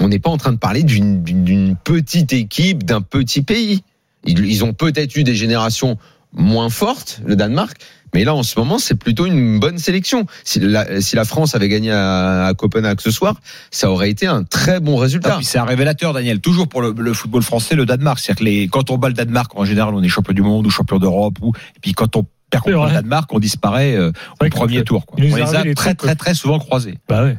On 0.00 0.08
n'est 0.08 0.18
pas 0.18 0.30
en 0.30 0.36
train 0.36 0.52
de 0.52 0.58
parler 0.58 0.82
d'une 0.82 1.22
d'une- 1.22 1.44
d'une 1.44 1.76
petite 1.76 2.32
équipe, 2.32 2.84
d'un 2.84 3.00
petit 3.00 3.42
pays. 3.42 3.82
Ils, 4.24 4.44
ils 4.46 4.64
ont 4.64 4.72
peut-être 4.72 5.16
eu 5.16 5.24
des 5.24 5.34
générations 5.34 5.98
moins 6.32 6.68
fortes, 6.68 7.20
le 7.24 7.36
Danemark, 7.36 7.76
mais 8.14 8.22
là 8.24 8.34
en 8.34 8.42
ce 8.42 8.58
moment, 8.58 8.78
c'est 8.78 8.94
plutôt 8.96 9.26
une 9.26 9.58
bonne 9.58 9.78
sélection. 9.78 10.26
Si 10.44 10.60
la, 10.60 11.00
si 11.00 11.16
la 11.16 11.24
France 11.24 11.54
avait 11.54 11.68
gagné 11.68 11.90
à, 11.90 12.46
à 12.46 12.54
Copenhague 12.54 13.00
ce 13.00 13.10
soir, 13.10 13.40
ça 13.70 13.90
aurait 13.90 14.10
été 14.10 14.26
un 14.26 14.44
très 14.44 14.78
bon 14.80 14.98
Ah, 14.98 15.02
résultat. 15.02 15.36
puis 15.36 15.44
c'est 15.46 15.58
un 15.58 15.64
révélateur, 15.64 16.12
Daniel, 16.12 16.40
toujours 16.40 16.68
pour 16.68 16.82
le, 16.82 16.94
le 16.96 17.12
football 17.14 17.42
français, 17.42 17.74
le 17.76 17.86
Danemark. 17.86 18.18
C'est-à-dire 18.18 18.40
que 18.40 18.44
les, 18.44 18.68
quand 18.68 18.90
on 18.90 18.98
bat 18.98 19.08
le 19.08 19.14
Danemark, 19.14 19.52
en 19.56 19.64
général, 19.64 19.94
on 19.94 20.02
est 20.02 20.08
champion 20.08 20.34
du 20.34 20.42
monde 20.42 20.66
ou 20.66 20.70
champion 20.70 20.98
d'Europe. 20.98 21.38
Ou, 21.40 21.52
et 21.76 21.80
puis 21.80 21.92
quand 21.92 22.14
on 22.16 22.26
perd 22.50 22.64
contre 22.64 22.86
le. 22.86 22.92
Danemark, 22.92 23.32
on 23.32 23.38
disparaît 23.38 23.94
euh, 23.96 24.12
au 24.40 24.48
premier 24.50 24.84
tour. 24.84 25.06
Quoi. 25.06 25.18
On 25.18 25.22
est 25.22 25.28
les 25.28 25.54
a 25.56 25.62
des 25.62 25.74
très, 25.74 25.94
très, 25.94 26.14
très 26.14 26.34
souvent 26.34 26.58
croisés. 26.58 26.98
Bah 27.08 27.24
ouais. 27.24 27.38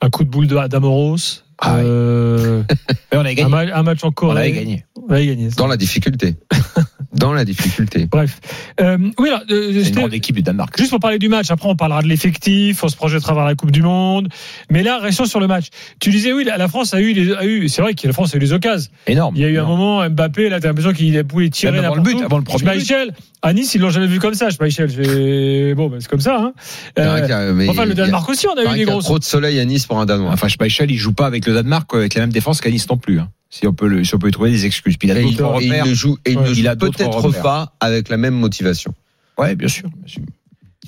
Un 0.00 0.10
coup 0.10 0.22
de 0.24 0.30
boule 0.30 0.46
de- 0.46 0.68
d'Amoros. 0.68 1.44
Ah 1.60 1.76
euh, 1.78 2.62
on 3.12 3.18
avait 3.18 3.30
un, 3.30 3.34
gagné. 3.34 3.50
ma- 3.50 3.76
un 3.76 3.82
match 3.82 4.04
en 4.04 4.08
On 4.08 4.12
Corée. 4.12 4.40
avait 4.42 4.52
gagné. 4.52 4.84
On 5.08 5.12
avait 5.12 5.26
gagné. 5.26 5.48
Dans 5.56 5.66
la 5.66 5.76
difficulté. 5.76 6.36
Dans 7.12 7.32
la 7.32 7.44
difficulté. 7.44 8.06
Bref. 8.06 8.38
Euh, 8.80 8.96
oui, 9.18 9.28
alors, 9.28 9.40
euh, 9.50 9.70
C'est 9.72 9.78
une 9.78 9.84
c'était- 9.84 10.00
grande 10.00 10.14
équipe 10.14 10.36
du 10.36 10.42
Danemark. 10.42 10.76
Juste 10.78 10.90
pour 10.90 11.00
parler 11.00 11.18
du 11.18 11.28
match, 11.28 11.50
après 11.50 11.68
on 11.68 11.74
parlera 11.74 12.02
de 12.02 12.06
l'effectif, 12.06 12.84
on 12.84 12.88
se 12.88 12.94
projette 12.96 13.18
à 13.18 13.22
travers 13.22 13.44
la 13.44 13.54
Coupe 13.56 13.72
du 13.72 13.82
Monde. 13.82 14.28
Mais 14.70 14.82
là, 14.84 14.98
restons 14.98 15.24
sur 15.24 15.40
le 15.40 15.46
match. 15.48 15.68
Tu 16.00 16.10
disais 16.10 16.32
oui, 16.32 16.44
la 16.44 16.68
France 16.68 16.94
a 16.94 17.00
eu, 17.00 17.12
les, 17.14 17.32
a 17.34 17.44
eu 17.44 17.68
c'est 17.68 17.82
vrai 17.82 17.94
que 17.94 18.06
la 18.06 18.12
France 18.12 18.34
a 18.34 18.36
eu 18.36 18.40
les 18.40 18.52
occasions. 18.52 18.90
Énorme. 19.06 19.34
Il 19.36 19.42
y 19.42 19.44
a 19.44 19.48
eu 19.48 19.58
un 19.58 19.64
moment, 19.64 20.08
Mbappé, 20.08 20.48
là, 20.48 20.60
t'as 20.60 20.68
l'impression 20.68 20.92
qu'il 20.92 21.24
pouvait 21.24 21.48
tirer 21.50 21.78
avant 21.78 21.96
le 21.96 22.02
but, 22.02 22.20
avant 22.22 22.38
le 22.38 22.44
premier 22.44 22.60
Schmeichel, 22.74 23.12
à 23.42 23.52
Nice, 23.52 23.74
ils 23.74 23.80
l'ont 23.80 23.90
jamais 23.90 24.06
vu 24.06 24.18
comme 24.18 24.34
ça, 24.34 24.50
Schmeichel. 24.50 24.90
J'ai- 24.90 25.74
Bon, 25.74 25.88
ben, 25.88 26.00
c'est 26.00 26.08
comme 26.08 26.20
ça. 26.20 26.38
Hein. 26.40 26.52
Euh, 26.98 27.52
mais 27.54 27.68
enfin, 27.68 27.84
le 27.84 27.94
Danemark 27.94 28.28
aussi, 28.28 28.46
on 28.48 28.56
a 28.58 28.62
eu 28.62 28.64
des 28.64 28.70
qu'il 28.70 28.78
y 28.80 28.82
a 28.82 28.86
grosses. 28.86 29.04
trop 29.04 29.18
de 29.18 29.24
soleil 29.24 29.58
à 29.60 29.64
Nice 29.64 29.86
pour 29.86 29.98
un 30.00 30.06
Danois. 30.06 30.30
Enfin, 30.32 30.48
Schmeichel, 30.48 30.90
il 30.90 30.96
joue 30.96 31.12
pas 31.12 31.26
avec 31.26 31.46
le 31.46 31.54
Danemark 31.54 31.92
euh, 31.94 31.98
avec 31.98 32.14
la 32.14 32.22
même 32.22 32.32
défense 32.32 32.60
qu'à 32.60 32.70
Nice 32.70 32.88
non 32.88 32.96
plus. 32.96 33.20
hein. 33.20 33.28
Si 33.50 33.66
on 33.66 33.72
peut, 33.72 33.88
le, 33.88 34.04
si 34.04 34.14
on 34.14 34.18
peut 34.18 34.26
lui 34.26 34.32
trouver 34.32 34.50
des 34.50 34.66
excuses. 34.66 34.96
Puis 34.98 35.08
il 35.08 35.12
a 35.12 35.20
Et 35.20 35.24
il, 35.24 35.36
d'autres 35.36 35.60
et 35.62 35.64
il 35.66 35.70
repères. 35.70 35.86
ne 35.86 35.94
joue, 35.94 36.18
et 36.26 36.32
il 36.32 36.38
Ouais, 36.38 36.48
ne 36.50 36.54
joue 36.54 36.62
peut-être 36.78 37.42
pas 37.42 37.72
avec 37.80 38.08
la 38.10 38.16
même 38.18 38.34
motivation. 38.34 38.92
Ouais, 39.38 39.54
bien 39.54 39.68
sûr. 39.68 39.88
bien 39.88 40.06
sûr. 40.06 40.22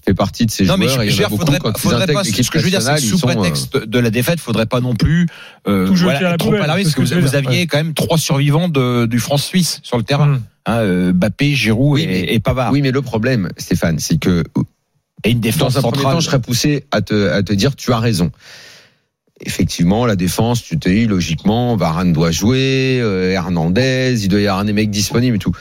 Il 0.01 0.11
fait 0.11 0.15
partie 0.15 0.47
de 0.47 0.51
ces 0.51 0.65
Non, 0.65 0.77
mais 0.79 0.89
joueurs. 0.89 1.05
je 1.09 1.23
faudrait, 1.25 1.59
faudrait 1.77 2.07
pas, 2.07 2.23
l'équipe 2.23 2.45
ce 2.45 2.51
que 2.51 2.59
je 2.59 2.65
veux 2.65 2.71
dire, 2.71 2.81
c'est 2.81 2.97
sous 2.99 3.19
sont, 3.19 3.29
euh, 3.29 3.35
prétexte 3.35 3.77
de 3.77 3.99
la 3.99 4.11
défaite, 4.11 4.41
faudrait 4.41 4.67
pas 4.67 4.81
non 4.81 4.95
plus, 4.95 5.27
euh, 5.69 5.87
Tout 5.87 5.95
voilà, 5.95 6.19
à 6.19 6.23
la 6.23 6.31
être 6.35 6.39
trop 6.39 6.53
ce 6.53 6.59
parce 6.59 6.95
que 6.95 7.21
vous, 7.21 7.35
aviez 7.35 7.61
ouais. 7.61 7.67
quand 7.67 7.77
même 7.77 7.93
trois 7.93 8.17
survivants 8.17 8.69
de, 8.69 9.05
du 9.07 9.19
France-Suisse 9.19 9.81
sur 9.83 9.99
le 9.99 10.03
terrain. 10.03 10.25
Hum. 10.35 10.43
Hein, 10.67 10.77
euh, 10.79 11.13
Bappé, 11.13 11.55
Giroud 11.55 11.95
Oui, 11.95 12.03
et, 12.03 12.07
mais- 12.07 12.35
et 12.35 12.41
Pavard. 12.41 12.73
Oui, 12.73 12.83
mais 12.83 12.91
le 12.91 13.03
problème, 13.03 13.49
Stéphane, 13.57 13.99
c'est 13.99 14.19
que 14.19 14.43
Et 15.25 15.31
une 15.31 15.41
défense 15.41 15.75
dans 15.75 15.81
un 15.81 15.83
premier 15.83 15.97
centrale. 15.99 16.15
temps, 16.15 16.21
je 16.21 16.27
serais 16.27 16.41
poussé 16.41 16.85
à 16.91 17.03
te, 17.03 17.29
à 17.31 17.43
te 17.43 17.53
dire 17.53 17.77
tu 17.77 17.93
as 17.93 17.99
raison. 17.99 18.31
Effectivement, 19.43 20.05
la 20.05 20.17
défense, 20.17 20.63
tu 20.63 20.79
t'es 20.79 20.93
dit 20.95 21.07
logiquement, 21.07 21.75
Varane 21.77 22.13
doit 22.13 22.31
jouer, 22.31 22.99
euh, 23.01 23.31
Hernandez, 23.31 24.19
il 24.23 24.29
doit 24.29 24.41
y 24.41 24.47
avoir 24.47 24.67
des 24.67 24.75
mecs 24.75 24.91
disponibles 24.91 25.37
et 25.37 25.39
tout. 25.39 25.53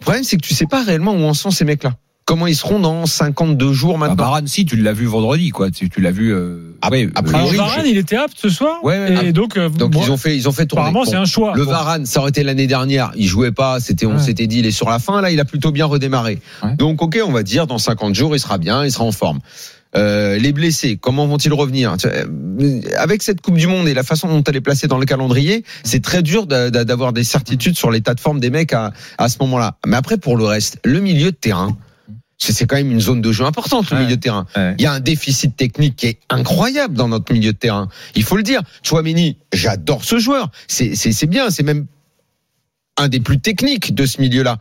Le 0.00 0.02
problème, 0.04 0.24
c'est 0.24 0.36
que 0.36 0.42
tu 0.42 0.54
sais 0.54 0.66
pas 0.66 0.82
réellement 0.82 1.12
où 1.12 1.22
en 1.22 1.34
sont 1.34 1.52
ces 1.52 1.64
mecs-là. 1.64 1.94
Comment 2.28 2.46
ils 2.46 2.54
seront 2.54 2.78
dans 2.78 3.06
52 3.06 3.72
jours 3.72 3.94
Ah, 3.94 4.00
maintenant. 4.00 4.24
Varane, 4.24 4.46
si, 4.46 4.66
tu 4.66 4.76
l'as 4.76 4.92
vu 4.92 5.06
vendredi, 5.06 5.48
quoi. 5.48 5.70
Tu, 5.70 5.88
tu 5.88 6.02
l'as 6.02 6.10
vu. 6.10 6.34
Euh, 6.34 6.74
A- 6.82 6.90
ouais, 6.90 7.08
a 7.14 7.20
euh, 7.20 7.56
Varane, 7.56 7.86
il 7.86 7.96
était 7.96 8.16
apte 8.16 8.36
ce 8.36 8.50
soir. 8.50 8.84
Ouais, 8.84 8.98
ouais, 8.98 9.28
et 9.28 9.32
donc, 9.32 9.56
euh, 9.56 9.70
Donc 9.70 9.92
bon, 9.92 10.02
ils 10.04 10.10
ont 10.12 10.18
fait, 10.18 10.36
ils 10.36 10.46
ont 10.46 10.52
fait 10.52 10.66
tourner. 10.66 10.82
apparemment, 10.88 11.04
Bon. 11.06 11.10
c'est 11.10 11.16
un 11.16 11.24
choix. 11.24 11.54
Le 11.56 11.64
Bon. 11.64 11.70
Varane, 11.70 12.04
ça 12.04 12.20
aurait 12.20 12.28
été 12.28 12.42
l'année 12.42 12.66
dernière. 12.66 13.12
Il 13.16 13.26
jouait 13.26 13.50
pas. 13.50 13.80
C'était, 13.80 14.04
on 14.04 14.16
Ouais. 14.16 14.22
s'était 14.22 14.46
dit, 14.46 14.58
il 14.58 14.66
est 14.66 14.72
sur 14.72 14.90
la 14.90 14.98
fin. 14.98 15.22
Là, 15.22 15.30
il 15.30 15.40
a 15.40 15.46
plutôt 15.46 15.72
bien 15.72 15.86
redémarré. 15.86 16.38
Ouais. 16.62 16.76
Donc, 16.76 17.00
ok, 17.00 17.18
on 17.26 17.32
va 17.32 17.42
dire 17.42 17.66
dans 17.66 17.78
50 17.78 18.14
jours, 18.14 18.36
il 18.36 18.40
sera 18.40 18.58
bien, 18.58 18.84
il 18.84 18.92
sera 18.92 19.04
en 19.04 19.12
forme. 19.12 19.38
Euh, 19.96 20.36
les 20.36 20.52
blessés, 20.52 20.98
comment 21.00 21.26
vont-ils 21.26 21.54
revenir? 21.54 21.96
Euh, 22.04 22.80
Avec 22.98 23.22
cette 23.22 23.40
Coupe 23.40 23.56
du 23.56 23.66
Monde 23.66 23.88
et 23.88 23.94
la 23.94 24.02
façon 24.02 24.28
dont 24.28 24.44
elle 24.46 24.56
est 24.56 24.60
placée 24.60 24.86
dans 24.86 24.98
le 24.98 25.06
calendrier, 25.06 25.64
c'est 25.82 26.02
très 26.02 26.22
dur 26.22 26.46
d'a- 26.46 26.68
d'a- 26.70 26.84
d'avoir 26.84 27.14
des 27.14 27.24
certitudes 27.24 27.74
sur 27.78 27.90
l'état 27.90 28.12
de 28.12 28.20
forme 28.20 28.38
des 28.38 28.50
mecs 28.50 28.74
à, 28.74 28.92
à 29.16 29.30
ce 29.30 29.38
moment-là. 29.40 29.78
Mais 29.86 29.96
après, 29.96 30.18
pour 30.18 30.36
le 30.36 30.44
reste, 30.44 30.78
le 30.84 31.00
milieu 31.00 31.30
de 31.30 31.36
terrain, 31.36 31.74
c'est 32.38 32.66
quand 32.66 32.76
même 32.76 32.90
une 32.92 33.00
zone 33.00 33.20
de 33.20 33.32
jeu 33.32 33.44
importante, 33.44 33.90
le 33.90 33.96
Ouais. 33.96 34.04
milieu 34.04 34.16
de 34.16 34.20
terrain. 34.20 34.46
ouais. 34.56 34.74
Il 34.78 34.82
y 34.82 34.86
a 34.86 34.92
un 34.92 35.00
déficit 35.00 35.56
technique 35.56 35.96
qui 35.96 36.06
est 36.06 36.18
incroyable 36.30 36.94
dans 36.94 37.08
notre 37.08 37.32
milieu 37.32 37.52
de 37.52 37.58
terrain. 37.58 37.88
Il 38.14 38.22
faut 38.22 38.36
le 38.36 38.42
dire. 38.44 38.62
Chouameni, 38.82 39.36
j'adore 39.52 40.04
ce 40.04 40.18
joueur. 40.18 40.50
C'est 40.68 41.26
bien. 41.26 41.50
C'est 41.50 41.64
même 41.64 41.86
un 42.96 43.08
des 43.08 43.20
plus 43.20 43.40
techniques 43.40 43.94
de 43.94 44.06
ce 44.06 44.20
milieu-là. 44.20 44.58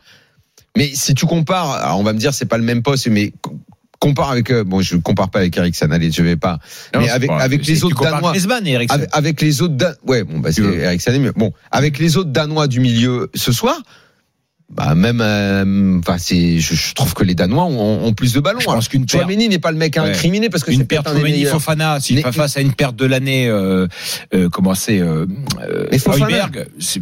Mais 0.75 0.91
si 0.93 1.13
tu 1.15 1.25
compares, 1.25 1.71
alors 1.71 1.99
on 1.99 2.03
va 2.03 2.13
me 2.13 2.19
dire 2.19 2.33
c'est 2.33 2.45
pas 2.45 2.57
le 2.57 2.63
même 2.63 2.83
poste, 2.83 3.07
mais 3.07 3.31
co- 3.41 3.57
compare 3.99 4.29
avec 4.29 4.51
euh, 4.51 4.63
bon 4.63 4.79
je 4.81 4.95
compare 4.97 5.31
pas 5.31 5.39
avec 5.39 5.57
Eriksen 5.57 5.91
allez 5.91 6.11
je 6.11 6.21
vais 6.21 6.35
pas 6.35 6.59
Non, 6.93 7.01
mais 7.01 7.09
avec 7.09 7.29
pas- 7.29 7.39
avec 7.41 7.65
les 7.65 7.77
tu 7.79 7.83
autres 7.83 7.99
danois 7.99 8.33
et 8.35 8.75
avec, 8.75 8.91
avec 9.11 9.41
les 9.41 9.61
autres 9.63 9.73
Dan- 9.73 9.95
ouais 10.05 10.23
bon 10.23 10.37
bah 10.37 10.51
c'est 10.51 10.61
Tu 10.61 11.19
mais 11.19 11.31
bon 11.35 11.51
avec 11.71 11.97
les 11.97 12.15
autres 12.15 12.29
danois 12.29 12.67
du 12.67 12.79
milieu 12.79 13.31
ce 13.33 13.51
soir 13.51 13.81
Bah 14.69 14.95
même, 14.95 15.21
euh, 15.21 15.97
enfin 15.99 16.17
c'est, 16.17 16.59
je, 16.59 16.75
je 16.75 16.93
trouve 16.93 17.13
que 17.13 17.23
les 17.23 17.35
Danois 17.35 17.63
ont, 17.63 18.05
ont 18.05 18.13
plus 18.13 18.33
de 18.33 18.41
ballons. 18.41 18.59
Je 18.59 18.65
pense 18.65 18.89
qu'une 18.89 19.05
perte, 19.05 19.23
Chouameni 19.23 19.47
n'est 19.47 19.59
pas 19.59 19.71
le 19.71 19.77
mec 19.77 19.95
à 19.95 20.03
Ouais. 20.03 20.09
incriminer 20.09 20.49
parce 20.49 20.65
que 20.65 20.71
une 20.71 20.79
c'est 20.79 20.83
perte 20.85 21.07
Chouameni. 21.07 21.45
Fofana, 21.45 22.01
s'il 22.01 22.17
Mais- 22.17 22.21
fait 22.23 22.33
face 22.33 22.57
à 22.57 22.61
une 22.61 22.73
perte 22.73 22.97
de 22.97 23.05
l'année, 23.05 23.47
euh, 23.47 23.87
euh, 24.33 24.49
comment 24.49 24.75
c'est, 24.75 24.99
euh, 24.99 25.25
euh, 25.61 25.87
Mais 25.89 25.97
Fofana- 25.97 26.51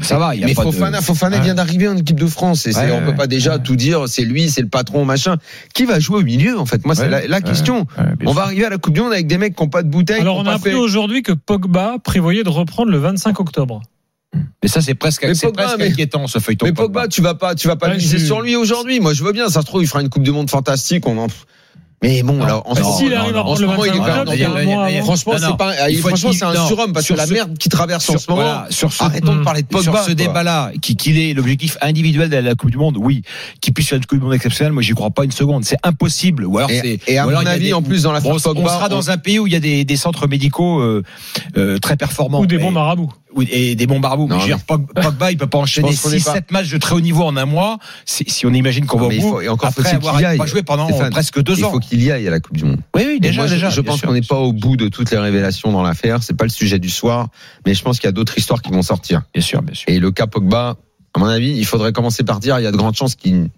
ça 0.04 0.18
va, 0.20 0.36
il 0.36 0.42
y 0.42 0.44
a 0.44 0.48
mais 0.48 0.54
pas 0.54 0.62
Fofana, 0.62 1.00
de... 1.00 1.04
Fofana 1.04 1.38
Ouais. 1.38 1.44
vient 1.44 1.56
d'arriver 1.56 1.88
en 1.88 1.98
équipe 1.98 2.20
de 2.20 2.28
France 2.28 2.68
et 2.68 2.72
c'est- 2.72 2.82
Ouais, 2.82 2.92
on 2.92 3.04
peut 3.04 3.16
pas 3.16 3.26
déjà 3.28 3.56
ouais. 3.56 3.64
tout 3.64 3.76
dire. 3.76 4.08
C'est 4.08 4.26
lui, 4.26 4.48
c'est 4.52 4.62
le 4.62 4.70
patron, 4.70 5.04
machin. 5.04 5.38
Qui 5.74 5.86
va 5.86 6.00
jouer 6.00 6.20
au 6.20 6.24
milieu 6.24 6.60
en 6.60 6.68
fait? 6.68 6.86
Moi, 6.86 6.94
c'est 6.94 7.04
Ouais, 7.06 7.10
la, 7.10 7.28
la 7.28 7.38
ouais, 7.38 7.42
question. 7.42 7.88
on 8.28 8.32
va 8.34 8.44
arriver 8.44 8.66
à 8.66 8.70
la 8.70 8.78
Coupe 8.78 8.94
du 8.94 9.02
Monde 9.02 9.12
avec 9.14 9.26
des 9.26 9.40
mecs 9.40 9.56
qui 9.56 9.64
n'ont 9.64 9.70
pas 9.70 9.82
de 9.82 9.90
bouteille. 9.90 10.22
Alors 10.22 10.38
on 10.38 10.42
a 10.42 10.44
pas 10.46 10.54
appris 10.54 10.70
fait- 10.70 10.76
aujourd'hui 10.76 11.24
que 11.24 11.32
Pogba 11.32 11.96
prévoyait 12.04 12.44
de 12.44 12.50
reprendre 12.50 12.92
le 12.92 13.00
25 13.00 13.40
octobre. 13.40 13.82
Mais 14.66 14.70
ça, 14.70 14.82
c'est 14.82 14.96
presque, 14.96 15.28
c'est 15.36 15.46
Pogba, 15.46 15.62
presque 15.66 15.78
mais- 15.78 15.90
inquiétant, 15.92 16.26
ce 16.26 16.40
feuilleton. 16.40 16.66
Mais 16.66 16.74
Pogba, 16.74 17.08
tu 17.08 17.22
vas 17.22 17.36
pas, 17.36 17.54
tu 17.54 17.68
vas 17.68 17.76
pas 17.76 17.90
Ouais, 17.90 17.98
miser 17.98 18.18
je- 18.18 18.26
sur 18.26 18.42
lui 18.42 18.56
aujourd'hui. 18.56 19.00
Moi, 19.00 19.14
je 19.14 19.24
veux 19.24 19.32
bien. 19.32 19.48
Ça 19.48 19.62
se 19.62 19.66
trouve, 19.68 19.84
il 19.84 19.88
fera 19.88 20.02
une 20.02 20.10
Coupe 20.10 20.24
du 20.24 20.32
Monde 20.32 20.50
fantastique. 20.50 21.06
On 21.06 21.20
en. 21.20 21.28
Mais 22.04 22.24
bon, 22.24 22.34
Non. 22.34 22.46
là, 22.46 22.58
en 22.66 22.74
Bah, 22.74 22.82
ce 22.84 22.98
si, 22.98 23.04
moment, 23.06 23.28
non, 23.28 23.32
non, 23.32 23.40
en 23.42 23.56
ce 23.56 23.62
il 23.62 23.64
est 23.64 23.68
25 23.68 23.86
quand 24.26 24.56
même. 24.56 25.04
Franchement, 25.04 25.34
c'est 25.40 25.58
pas. 25.58 25.90
Il 25.90 25.98
faut 26.00 26.10
Franchement, 26.10 26.30
qu'il- 26.32 26.40
c'est 26.40 26.46
un 26.46 26.68
surhomme 26.68 26.94
parce 26.94 27.08
que 27.08 27.14
la 27.14 27.26
merde 27.26 27.58
qui 27.58 27.70
traverse 27.70 28.10
en 28.10 28.18
ce 28.18 28.30
moment. 28.30 28.42
voilà, 28.44 28.68
sur 28.70 28.92
ce, 28.92 29.04
Arrêtons 29.04 29.36
de 29.38 29.44
parler 29.44 29.62
de 29.62 29.68
Pogba. 29.68 29.84
sur 29.84 29.98
ce 30.04 30.12
débat-là, 30.12 30.72
qui- 30.82 30.96
qu'il 30.98 31.18
ait 31.18 31.34
l'objectif 31.34 31.78
individuel 31.82 32.30
d'aller 32.30 32.48
à 32.48 32.50
la 32.52 32.56
Coupe 32.56 32.70
du 32.72 32.78
Monde, 32.78 32.98
oui. 33.00 33.22
Qu'il 33.62 33.74
puisse 33.74 33.88
faire 33.88 33.98
une 33.98 34.06
Coupe 34.06 34.20
du 34.20 34.24
Monde 34.26 34.34
exceptionnelle, 34.34 34.74
moi, 34.74 34.82
j'y 34.84 34.92
crois 34.94 35.10
pas 35.12 35.24
une 35.24 35.32
seconde. 35.32 35.64
C'est 35.64 35.78
impossible. 35.84 36.46
Ou 36.46 36.58
alors, 36.58 36.70
c'est, 36.70 37.00
Et, 37.08 37.18
à 37.18 37.26
mon 37.28 37.36
avis, 37.46 37.74
en 37.74 37.82
plus, 37.82 38.04
dans 38.04 38.12
la 38.12 38.20
Pogba, 38.22 38.52
on 38.56 38.68
sera 38.68 38.90
dans 38.90 39.10
un 39.12 39.18
pays 39.18 39.40
où 39.40 39.48
il 39.48 39.54
y 39.54 39.56
a 39.56 39.60
des, 39.60 39.96
centres 39.96 40.28
médicaux 40.28 40.82
euh, 40.82 41.02
euh, 41.58 41.78
très 41.80 41.96
performants. 41.96 42.42
Ou 42.42 42.46
des 42.46 42.58
bons 42.58 42.72
marabouts. 42.72 43.12
Et 43.42 43.76
des 43.76 43.88
bons 43.88 44.00
barbous. 44.00 44.28
Non, 44.28 44.36
Mais 44.36 44.42
je 44.42 44.48
veux 44.48 44.56
dire, 44.56 44.66
Pog- 44.66 44.94
Pogba, 44.94 45.32
il 45.32 45.38
peut 45.38 45.48
pas 45.48 45.58
enchaîner 45.60 45.90
pense 45.90 46.02
qu'on 46.02 46.12
est 46.12 46.18
6-7 46.18 46.24
pas- 46.24 46.42
matchs 46.52 46.70
de 46.70 46.78
très 46.78 46.96
haut 46.96 47.02
niveau 47.02 47.24
en 47.24 47.36
un 47.38 47.46
mois. 47.46 47.78
Si, 48.06 48.24
si 48.28 48.46
on 48.46 48.54
imagine 48.54 48.86
qu'on 48.86 48.98
va 49.00 49.06
au 49.08 49.12
il 49.12 49.20
bout, 49.22 49.42
et 49.42 49.50
encore 49.50 49.70
après 49.70 49.94
avoir 49.94 50.20
y 50.22 50.26
aille. 50.26 50.38
pas 50.38 50.46
joué 50.46 50.64
pendant 50.64 50.88
Stéphane, 50.88 51.10
presque 51.12 51.42
deux 51.42 51.58
Il 51.58 51.66
ans. 51.66 51.72
faut 51.72 51.80
qu'il 51.80 52.02
y 52.04 52.12
aille 52.12 52.28
à 52.28 52.32
la 52.32 52.40
Coupe 52.40 52.58
du 52.58 52.64
Monde. 52.66 52.80
Oui, 52.96 53.04
oui, 53.08 53.20
déjà, 53.20 53.42
moi, 53.42 53.50
déjà. 53.50 53.70
je, 53.70 53.82
pense 53.82 54.02
qu'on 54.02 54.14
n'est 54.14 54.22
pas 54.22 54.38
au 54.40 54.54
bout 54.54 54.78
de 54.78 54.88
toutes 54.88 55.12
les 55.12 55.18
révélations 55.18 55.72
dans 55.72 55.84
l'affaire. 55.84 56.24
C'est 56.24 56.36
pas 56.38 56.46
le 56.46 56.50
sujet 56.50 56.80
du 56.80 56.90
soir, 56.90 57.28
mais 57.66 57.74
je 57.74 57.84
pense 57.84 58.00
qu'il 58.00 58.08
y 58.08 58.10
a 58.10 58.14
d'autres 58.14 58.38
histoires 58.38 58.62
qui 58.62 58.72
vont 58.72 58.82
sortir. 58.82 59.24
Bien 59.34 59.44
sûr, 59.44 59.62
bien 59.62 59.74
sûr. 59.76 59.86
Et 59.90 60.00
le 60.00 60.12
cas 60.12 60.28
Pogba, 60.28 60.78
à 61.14 61.20
mon 61.20 61.26
avis, 61.28 61.52
il 61.58 61.66
faudrait 61.66 61.92
commencer 61.94 62.24
par 62.24 62.40
dire 62.40 62.60
il 62.60 62.64
y 62.64 62.68
a 62.68 62.72
de 62.72 62.78
grandes 62.78 62.96
chances 62.96 63.16
qu'il 63.16 63.50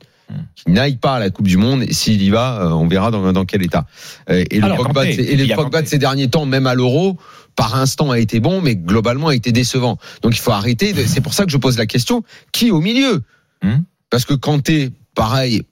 n'aille 0.67 0.97
pas 0.97 1.15
à 1.15 1.19
la 1.19 1.29
Coupe 1.29 1.47
du 1.47 1.57
Monde. 1.57 1.83
Et 1.83 1.93
s'il 1.93 2.21
y 2.21 2.29
va, 2.29 2.61
euh, 2.61 2.69
on 2.71 2.87
verra 2.87 3.11
dans, 3.11 3.31
dans 3.31 3.45
quel 3.45 3.63
état. 3.63 3.85
Euh, 4.29 4.43
Et 4.51 4.59
le 4.59 4.65
Alors, 4.65 4.77
Pogba, 4.77 5.05
de 5.05 5.09
et 5.11 5.33
il 5.33 5.53
Pogba 5.55 5.85
ces 5.85 5.97
derniers 5.97 6.27
temps, 6.29 6.45
même 6.45 6.67
à 6.67 6.75
l'Euro, 6.75 7.17
par 7.57 7.75
instant 7.75 8.11
a 8.11 8.19
été 8.19 8.39
bon, 8.39 8.61
mais 8.61 8.75
globalement 8.77 9.27
a 9.27 9.35
été 9.35 9.51
décevant. 9.51 9.97
Donc 10.21 10.33
il 10.37 10.39
faut 10.39 10.51
arrêter. 10.51 10.93
de- 10.93 11.03
C'est 11.05 11.19
pour 11.21 11.33
ça 11.33 11.43
que 11.43 11.51
je 11.51 11.57
pose 11.57 11.77
la 11.77 11.85
question 11.87 12.23
qui 12.53 12.71
au 12.71 12.79
milieu 12.79 13.21
Hmm. 13.63 13.79
Parce 14.11 14.23
que 14.23 14.35
Kanté, 14.35 14.91
pareil. 15.15 15.63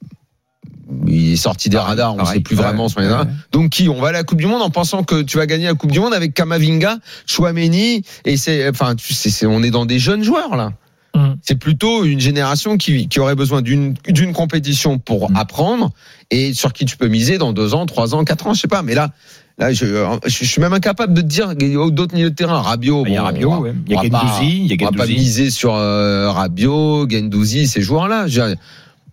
Il 1.07 1.33
est 1.33 1.35
sorti 1.35 1.69
des 1.69 1.77
radars, 1.77 2.15
on 2.15 2.21
ne 2.21 2.25
sait 2.25 2.39
plus 2.41 2.55
Ouais, 2.55 2.61
vraiment 2.63 2.89
ce 2.89 2.95
ouais. 2.99 3.07
Donc 3.51 3.69
qui 3.71 3.89
On 3.89 3.99
va 4.01 4.09
à 4.09 4.11
la 4.11 4.23
Coupe 4.23 4.39
du 4.39 4.45
Monde 4.47 4.61
en 4.61 4.69
pensant 4.69 5.03
que 5.03 5.21
tu 5.21 5.37
vas 5.37 5.45
gagner 5.47 5.65
la 5.65 5.73
Coupe 5.75 5.91
du 5.91 5.99
Monde 5.99 6.13
avec 6.13 6.33
Kamavinga, 6.33 6.97
Chouameni 7.27 8.03
et 8.25 8.37
c'est 8.37 8.67
enfin 8.69 8.95
tu 8.95 9.13
sais 9.13 9.29
c'est- 9.31 9.45
on 9.45 9.61
est 9.63 9.71
dans 9.71 9.85
des 9.85 9.97
jeunes 9.99 10.23
joueurs 10.23 10.55
là. 10.55 10.73
Hum. 11.15 11.37
C'est 11.41 11.55
plutôt 11.55 12.03
une 12.03 12.19
génération 12.19 12.77
qui, 12.77 13.07
qui 13.07 13.19
aurait 13.21 13.35
besoin 13.35 13.61
d'une 13.61 13.95
compétition 14.33 14.99
pour 14.99 15.31
Mm. 15.31 15.35
apprendre 15.37 15.91
et 16.29 16.53
sur 16.53 16.73
qui 16.73 16.83
tu 16.85 16.97
peux 16.97 17.07
miser 17.07 17.37
dans 17.37 17.53
deux 17.53 17.73
ans, 17.73 17.85
trois 17.85 18.13
ans, 18.13 18.23
quatre 18.25 18.45
ans, 18.47 18.53
je 18.53 18.59
sais 18.59 18.67
pas. 18.67 18.81
Mais 18.81 18.95
là, 18.95 19.11
là, 19.57 19.71
je, 19.71 19.85
je 20.25 20.45
suis 20.45 20.59
même 20.61 20.73
incapable 20.73 21.13
de 21.13 21.21
te 21.21 21.25
dire 21.27 21.55
d'autres 21.55 22.13
milieux 22.13 22.31
de 22.31 22.35
terrain. 22.35 22.59
Rabiot, 22.61 23.05
Il 23.07 23.13
y 23.13 23.15
a 23.15 23.21
bon, 23.21 23.25
Rabiot, 23.27 23.57
ouais. 23.59 23.73
il 23.87 23.93
y 23.93 23.95
a 23.97 24.01
Gendouzi, 24.01 24.65
il 24.65 24.67
y 24.67 24.73
a 24.73 24.87
on 24.87 24.91
va 24.91 24.97
pas 24.97 25.05
Gendouzi. 25.05 25.15
miser 25.23 25.49
sur 25.51 25.73
euh, 25.73 26.29
Rabiot, 26.31 27.07
Gendouzi, 27.09 27.67
ces 27.67 27.81
joueurs-là. 27.81 28.25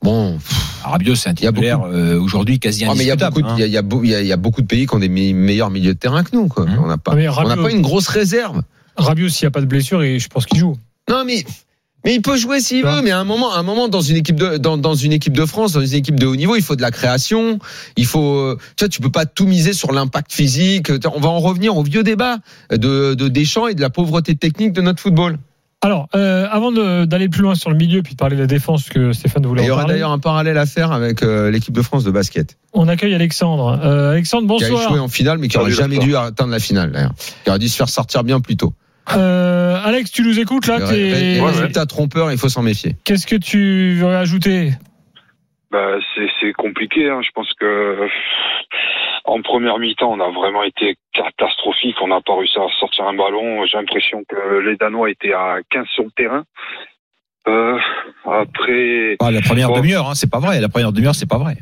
Bon, 0.02 0.37
pff, 0.38 0.80
Rabiot, 0.82 1.14
c'est 1.14 1.28
un 1.28 1.35
titulaire 1.35 1.82
euh, 1.87 2.18
aujourd'hui 2.18 2.59
quasi 2.59 2.85
ah, 2.85 2.94
mais 2.97 3.04
il 3.04 3.06
y 3.06 3.11
a 3.11 3.12
indiscutable. 3.12 3.35
beaucoup, 3.42 3.47
de, 3.47 3.62
hein. 3.62 3.66
il 3.66 3.73
y 3.73 3.76
a, 4.16 4.23
y 4.23 4.28
y 4.32 4.37
beaucoup 4.37 4.61
de 4.62 4.66
pays 4.66 4.87
qui 4.88 4.94
ont 4.97 4.99
des 4.99 5.09
me- 5.09 5.32
meilleurs 5.32 5.71
milieux 5.71 5.94
de 5.94 5.99
terrain 5.99 6.25
que 6.25 6.35
nous. 6.35 6.49
Quoi. 6.49 6.64
Hum. 6.64 6.80
On 6.82 6.88
n'a 6.88 6.99
pas, 6.99 7.12
on 7.14 7.62
pas 7.62 7.71
une 7.71 7.82
grosse 7.82 8.09
réserve. 8.09 8.62
Rabiot, 8.97 9.28
s'il 9.28 9.44
n'y 9.44 9.49
a 9.49 9.50
pas 9.52 9.61
de 9.61 9.66
blessure, 9.66 10.02
et 10.02 10.18
je 10.18 10.26
pense 10.26 10.47
qu'il 10.47 10.59
joue. 10.59 10.76
Non, 11.09 11.23
mais 11.25 11.44
mais 12.04 12.14
il 12.14 12.23
peut 12.23 12.37
jouer 12.37 12.61
s'il 12.61 12.85
veut. 12.85 13.02
Mais 13.02 13.11
à 13.11 13.18
un 13.21 13.25
moment, 13.25 13.52
à 13.52 13.59
un 13.59 13.62
moment, 13.62 13.88
dans 13.88 14.00
une 14.00 14.16
équipe 14.16 14.37
de 14.37 14.56
dans, 14.56 14.76
dans 14.76 14.94
une 14.94 15.12
équipe 15.12 15.37
de 15.37 15.44
France, 15.47 15.73
dans 15.73 15.80
une 15.80 15.94
équipe 15.94 16.18
de 16.18 16.26
haut 16.26 16.37
niveau, 16.37 16.56
il 16.56 16.62
faut 16.62 16.76
de 16.76 16.82
la 16.82 16.90
création. 16.90 17.59
Il 17.97 18.06
faut, 18.06 18.56
tu 18.76 18.85
vois, 18.85 18.88
tu 18.88 19.00
peux 19.00 19.11
pas 19.11 19.26
tout 19.26 19.47
miser 19.47 19.73
sur 19.73 19.92
l'impact 19.92 20.32
physique. 20.32 20.90
On 21.14 21.21
va 21.21 21.28
en 21.28 21.40
revenir 21.40 21.76
au 21.76 21.82
vieux 21.82 22.02
débat 22.02 22.38
de, 22.71 23.14
de 23.14 23.28
Deschamps 23.28 23.68
et 23.68 23.75
de 23.75 23.80
la 23.80 23.90
pauvreté 23.90 24.35
technique 24.35 24.73
de 24.73 24.80
notre 24.82 25.00
football. 25.00 25.38
Alors, 25.85 26.09
euh, 26.14 26.47
avant 26.49 26.71
de- 26.71 27.06
d'aller 27.06 27.28
plus 27.28 27.42
loin 27.42 27.56
sur 27.56 27.68
le 27.68 27.76
milieu, 27.76 28.02
puis 28.02 28.12
de 28.14 28.16
parler 28.16 28.37
de 28.37 28.40
la 28.42 28.47
défense 28.47 28.88
que 28.88 29.12
Stéphane 29.12 29.44
voulait 29.44 29.62
il 29.64 29.66
y 29.66 29.71
en 29.71 29.73
aura 29.73 29.82
parler, 29.82 29.94
d'ailleurs 29.94 30.12
un 30.12 30.21
parallèle 30.21 30.56
à 30.56 30.64
faire 30.64 30.92
avec 30.92 31.25
euh, 31.25 31.50
l'équipe 31.50 31.75
de 31.75 31.82
France 31.82 32.04
de 32.04 32.12
basket, 32.12 32.56
on 32.73 32.87
accueille 32.87 33.14
Alexandre. 33.16 33.80
Euh, 33.82 34.12
Alexandre, 34.12 34.47
qui 34.59 34.62
a 34.62 34.68
échoué 34.68 34.76
bonsoir. 34.78 35.02
en 35.02 35.09
finale, 35.09 35.38
mais 35.38 35.49
qui 35.49 35.56
aurait 35.59 35.73
Salut, 35.73 35.94
jamais 35.94 35.99
dû 36.06 36.14
atteindre 36.14 36.52
la 36.52 36.61
finale. 36.61 36.92
D'ailleurs, 36.92 37.14
qui 37.42 37.50
aurait 37.50 37.59
dû 37.59 37.68
se 37.68 37.75
faire 37.76 37.88
sortir 37.88 38.23
bien 38.23 38.38
plus 38.38 38.56
tôt. 38.56 38.75
Euh, 39.16 39.76
Alex, 39.85 40.11
tu 40.12 40.23
nous 40.23 40.38
écoutes 40.38 40.66
là 40.66 40.78
Le 40.78 40.87
t'es- 40.87 40.92
ré- 40.94 41.40
Ouais, 41.40 41.40
ouais. 41.40 41.50
résultat 41.50 41.87
trompeur, 41.87 42.30
il 42.30 42.38
faut 42.38 42.49
s'en 42.49 42.62
méfier. 42.62 42.92
Qu'est-ce 43.04 43.26
que 43.26 43.37
tu 43.37 43.94
veux 43.94 44.14
ajouter 44.16 44.71
Bah, 45.71 45.97
c'est 46.40 46.52
compliqué. 46.52 47.09
Hein. 47.09 47.21
Je 47.23 47.30
pense 47.35 47.52
que 47.59 48.06
en 49.25 49.40
première 49.42 49.78
mi-temps, 49.78 50.12
on 50.12 50.21
a 50.21 50.30
vraiment 50.30 50.62
été 50.62 50.97
catastrophique. 51.12 51.97
On 52.00 52.09
n'a 52.09 52.21
pas 52.21 52.37
réussi 52.37 52.59
à 52.59 52.66
sortir 52.78 53.04
un 53.06 53.14
ballon. 53.14 53.64
J'ai 53.66 53.78
l'impression 53.78 54.23
que 54.28 54.59
les 54.68 54.76
Danois 54.76 55.11
étaient 55.11 55.32
à 55.32 55.59
15 55.71 55.87
sur 55.94 56.04
le 56.04 56.11
terrain. 56.11 56.44
Euh, 57.49 57.76
après, 58.25 59.16
Pas 59.18 59.30
la 59.30 59.40
première 59.40 59.68
Bon. 59.68 59.76
demi-heure, 59.78 60.08
hein, 60.08 60.14
c'est 60.14 60.30
pas 60.30 60.38
vrai. 60.38 60.61
La 60.61 60.68
première 60.68 60.92
demi-heure, 60.92 61.14
c'est 61.14 61.26
pas 61.26 61.38
vrai. 61.38 61.56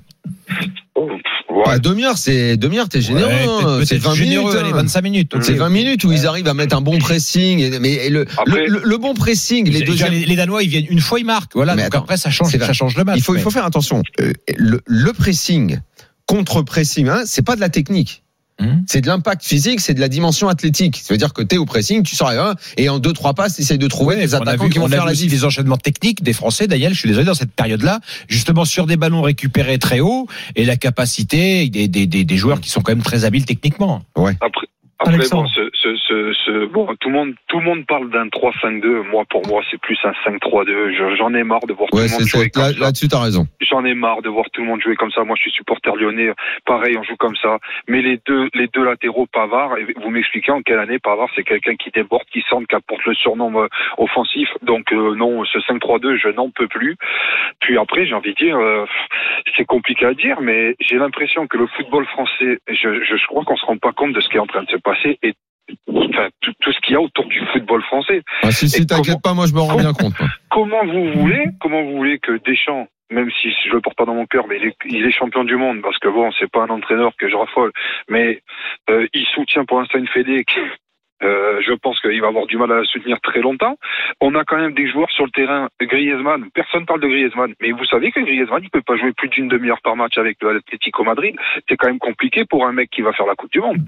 oh, 0.94 1.08
ouais. 1.50 1.62
Ah, 1.66 1.78
demi-heure, 1.78 2.18
c'est 2.18 2.56
demi-heure, 2.56 2.88
t'es 2.88 3.00
généreux. 3.00 3.28
Ouais, 3.28 3.46
hein. 3.49 3.80
c'est 3.84 3.94
peut-être 3.96 4.02
20 4.08 4.14
généreux, 4.14 4.44
minutes. 4.50 4.60
allez, 4.60 4.70
hein. 4.72 4.82
25 4.82 5.00
minutes. 5.02 5.32
C'est 5.40 5.52
ok. 5.52 5.58
20 5.58 5.68
minutes 5.70 6.04
où 6.04 6.12
ils 6.12 6.26
arrivent 6.26 6.49
à 6.49 6.54
mettre 6.54 6.76
un 6.76 6.80
bon 6.82 6.99
pressing. 6.99 7.60
Et, 7.60 7.78
mais 7.78 7.92
et 7.92 8.10
le, 8.10 8.26
Après- 8.37 8.44
le, 8.46 8.66
le- 8.66 8.82
le 8.84 8.99
bon 8.99 9.14
pressing, 9.14 9.70
les 9.70 9.82
deuxièmes. 9.82 10.12
les- 10.12 10.26
les 10.26 10.37
Danois, 10.37 10.62
ils 10.62 10.68
viennent 10.68 10.87
une 10.90 11.00
fois, 11.00 11.18
ils 11.18 11.25
marquent. 11.26 11.54
Voilà. 11.54 11.75
Mais 11.75 11.82
donc 11.84 11.94
attends, 11.94 12.04
après, 12.04 12.16
ça 12.18 12.30
change, 12.30 12.50
ça 12.56 12.72
change 12.75 12.96
le 12.96 13.04
match. 13.04 13.16
Il 13.18 13.22
faut, 13.22 13.32
il 13.34 13.37
mais- 13.37 13.42
faut 13.42 13.50
faire 13.50 13.64
attention. 13.64 14.02
Euh, 14.20 14.32
Le, 14.56 14.80
le 14.84 15.12
pressing 15.12 15.80
contre 16.26 16.62
pressing, 16.62 17.08
hein, 17.08 17.22
c'est 17.25 17.44
pas 17.44 17.56
de 17.56 17.60
la 17.60 17.70
technique. 17.70 18.22
Hum. 18.61 18.85
C'est 18.87 19.00
de 19.00 19.07
l'impact 19.07 19.43
physique, 19.45 19.81
c'est 19.81 19.95
de 19.95 20.00
la 20.00 20.09
dimension 20.09 20.49
athlétique. 20.49 21.00
Ça 21.02 21.14
veut 21.14 21.19
dire 21.19 21.33
que 21.33 21.43
t'es 21.43 21.57
au 21.57 21.64
pressing, 21.64 22.02
tu 22.02 22.14
sors 22.14 22.29
à 22.29 22.50
un, 22.50 22.55
et 22.76 22.88
en 22.88 22.99
deux 22.99 23.12
trois 23.12 23.33
passes, 23.35 23.57
t'essayes 23.57 23.79
de 23.79 23.87
trouver 23.88 24.17
Ouais, 24.17 24.23
des 24.23 24.35
a 24.35 24.38
attaquants 24.38 24.64
vu, 24.64 24.71
qui 24.71 24.79
vont 24.79 24.88
faire 24.88 25.05
la 25.07 25.12
diff. 25.14 25.31
des 25.31 25.45
enchaînements 25.45 25.76
techniques 25.76 26.23
des 26.23 26.33
Français, 26.33 26.67
Daniel, 26.67 26.93
je 26.95 26.99
suis 26.99 27.09
désolé, 27.09 27.25
dans 27.26 27.35
cette 27.35 27.52
période-là, 27.52 28.00
justement 28.29 28.64
sur 28.64 28.87
des 28.87 28.97
ballons 28.97 29.23
récupérés 29.23 29.79
très 29.79 30.00
haut 30.00 30.26
et 30.57 30.64
la 30.64 30.76
capacité 30.76 31.69
des, 31.69 31.88
des, 31.88 32.07
des, 32.07 32.25
des 32.25 32.37
joueurs 32.37 32.61
qui 32.61 32.69
sont 32.71 32.81
quand 32.81 32.93
même 32.93 33.02
très 33.02 33.25
habiles 33.25 33.45
techniquement. 33.45 34.02
Après, 34.40 34.67
après 35.00 35.14
Alexandre. 35.14 35.42
bon, 35.45 35.49
ce, 35.49 35.71
ce, 35.75 35.97
ce, 35.97 36.33
ce- 36.45 36.66
bon, 36.66 36.87
tout 37.00 37.09
le 37.09 37.14
monde, 37.14 37.35
tout 37.49 37.59
le 37.59 37.64
monde 37.64 37.87
parle 37.87 38.11
d'un 38.11 38.26
3-5-2. 38.28 39.02
Moi, 39.11 39.25
pour 39.28 39.47
moi, 39.49 39.62
c'est 39.71 39.80
plus 39.80 39.99
un 40.04 40.12
5-3-2. 40.25 40.92
Je- 40.92 41.16
J'en 41.16 41.35
ai 41.35 41.42
marre 41.42 41.66
de 41.66 41.73
voir 41.73 41.88
Ouais, 41.92 42.07
tout 42.07 42.12
le 42.12 42.19
monde 42.19 42.28
jouer 42.28 42.50
comme 42.50 42.62
là- 42.62 42.73
ça. 42.73 42.78
là-dessus, 42.80 43.09
t'as 43.09 43.23
raison. 43.23 43.47
J'en 43.61 43.85
ai 43.85 43.95
marre 43.95 44.23
de 44.23 44.28
voir 44.28 44.47
tout 44.52 44.61
le 44.61 44.66
monde 44.69 44.80
jouer 44.83 44.97
comme 44.97 45.11
ça. 45.11 45.25
Moi, 45.25 45.37
je 45.37 45.42
suis 45.42 45.50
supporter 45.52 45.95
lyonnais. 45.97 46.30
Pareil, 46.66 46.97
on 46.99 47.02
joue 47.02 47.16
comme 47.16 47.37
ça. 47.37 47.59
Mais 47.88 48.02
les 48.02 48.19
deux, 48.26 48.49
les 48.54 48.66
deux 48.69 48.85
latéraux, 48.85 49.26
Pavard, 49.26 49.78
et 49.78 49.87
vous 50.02 50.11
m'expliquez 50.11 50.52
en 50.52 50.61
quelle 50.62 50.78
année 50.78 50.99
Pavard, 50.99 51.28
c'est 51.35 51.45
quelqu'un 51.45 51.76
qui 51.76 51.90
déborde, 51.90 52.25
qui 52.33 52.42
centre, 52.49 52.66
qui 52.69 52.75
apporte 52.76 53.04
le 53.07 53.14
surnom 53.14 53.62
euh, 53.62 53.69
offensif. 53.99 54.49
Donc 54.62 54.92
euh, 54.92 55.14
non, 55.16 55.45
ce 55.45 55.59
5-3-2, 55.61 56.16
je 56.16 56.28
n'en 56.28 56.50
peux 56.50 56.69
plus. 56.69 56.97
Puis 57.61 57.78
après, 57.78 58.07
j'ai 58.07 58.14
envie 58.14 58.33
de 58.35 58.37
dire, 58.37 58.57
euh, 58.59 58.85
c'est 59.57 59.64
compliqué 59.64 60.04
à 60.07 60.14
dire, 60.14 60.40
mais 60.40 60.76
j'ai 60.80 60.97
l'impression 60.97 61.47
que 61.47 61.57
le 61.57 61.66
football 61.69 62.04
français, 62.07 62.59
je, 62.69 63.02
je, 63.04 63.16
je 63.16 63.26
crois 63.26 63.45
qu'on 63.45 63.57
se 63.57 63.64
rend 63.66 63.76
pas 63.78 63.92
compte 63.92 64.12
de 64.12 64.21
ce 64.21 64.28
qui 64.28 64.37
est 64.37 64.40
en 64.40 64.47
train 64.47 64.62
de 64.62 64.71
se 64.71 64.76
passer 64.76 64.89
et 65.23 65.35
enfin, 65.88 66.28
tout, 66.40 66.52
tout 66.61 66.73
ce 66.73 66.80
qu'il 66.80 66.94
y 66.94 66.97
a 66.97 67.00
autour 67.00 67.26
du 67.26 67.40
football 67.52 67.82
français. 67.82 68.23
Ah, 68.42 68.50
si, 68.50 68.68
si, 68.68 68.87
t'inquiète 68.87 69.06
comment- 69.06 69.20
pas, 69.20 69.35
moi 69.35 69.47
je 69.47 69.54
me 69.54 69.61
rends 69.61 69.76
bien 69.76 69.92
compte. 69.92 70.14
Comment 70.50 70.85
vous 70.85 71.12
voulez, 71.12 71.44
comment 71.61 71.82
vous 71.82 71.97
voulez 71.97 72.18
que 72.18 72.32
Deschamps, 72.44 72.88
même 73.11 73.30
si 73.40 73.50
je 73.66 73.73
le 73.73 73.80
porte 73.80 73.97
pas 73.97 74.04
dans 74.04 74.14
mon 74.14 74.26
cœur, 74.26 74.47
mais 74.49 74.56
il 74.59 74.66
est, 74.68 74.76
il 74.87 75.04
est 75.04 75.11
champion 75.11 75.44
du 75.44 75.56
monde, 75.56 75.80
parce 75.82 75.99
que 75.99 76.09
bon, 76.09 76.30
c'est 76.38 76.50
pas 76.50 76.62
un 76.64 76.70
entraîneur 76.70 77.12
que 77.18 77.28
je 77.28 77.37
raffole, 77.37 77.73
mais 78.09 78.42
euh, 78.90 79.06
il 79.14 79.26
soutient 79.35 79.64
pour 79.64 79.80
l'instant 79.80 79.99
une 79.99 80.09
fédé 80.09 80.44
qui, 80.44 80.59
euh, 81.22 81.60
je 81.66 81.72
pense 81.74 82.00
qu'il 82.00 82.20
va 82.20 82.28
avoir 82.28 82.46
du 82.46 82.56
mal 82.56 82.70
à 82.72 82.76
la 82.78 82.84
soutenir 82.84 83.18
très 83.22 83.40
longtemps. 83.40 83.76
On 84.20 84.34
a 84.34 84.44
quand 84.44 84.56
même 84.58 84.74
des 84.74 84.88
joueurs 84.88 85.10
sur 85.10 85.24
le 85.24 85.30
terrain, 85.30 85.68
Griezmann, 85.80 86.44
personne 86.54 86.86
parle 86.86 87.00
de 87.00 87.08
Griezmann, 87.08 87.52
mais 87.60 87.72
vous 87.72 87.84
savez 87.84 88.10
que 88.12 88.20
Griezmann, 88.20 88.60
il 88.62 88.70
peut 88.70 88.82
pas 88.82 88.96
jouer 88.96 89.12
plus 89.12 89.28
d'une 89.28 89.48
demi-heure 89.48 89.80
par 89.82 89.96
match 89.96 90.16
avec 90.18 90.38
l'Atlético 90.42 91.04
Madrid. 91.04 91.34
C'est 91.68 91.76
quand 91.76 91.88
même 91.88 91.98
compliqué 91.98 92.44
pour 92.44 92.66
un 92.66 92.72
mec 92.72 92.90
qui 92.90 93.02
va 93.02 93.12
faire 93.12 93.26
la 93.26 93.34
Coupe 93.34 93.52
du 93.52 93.60
Monde. 93.60 93.78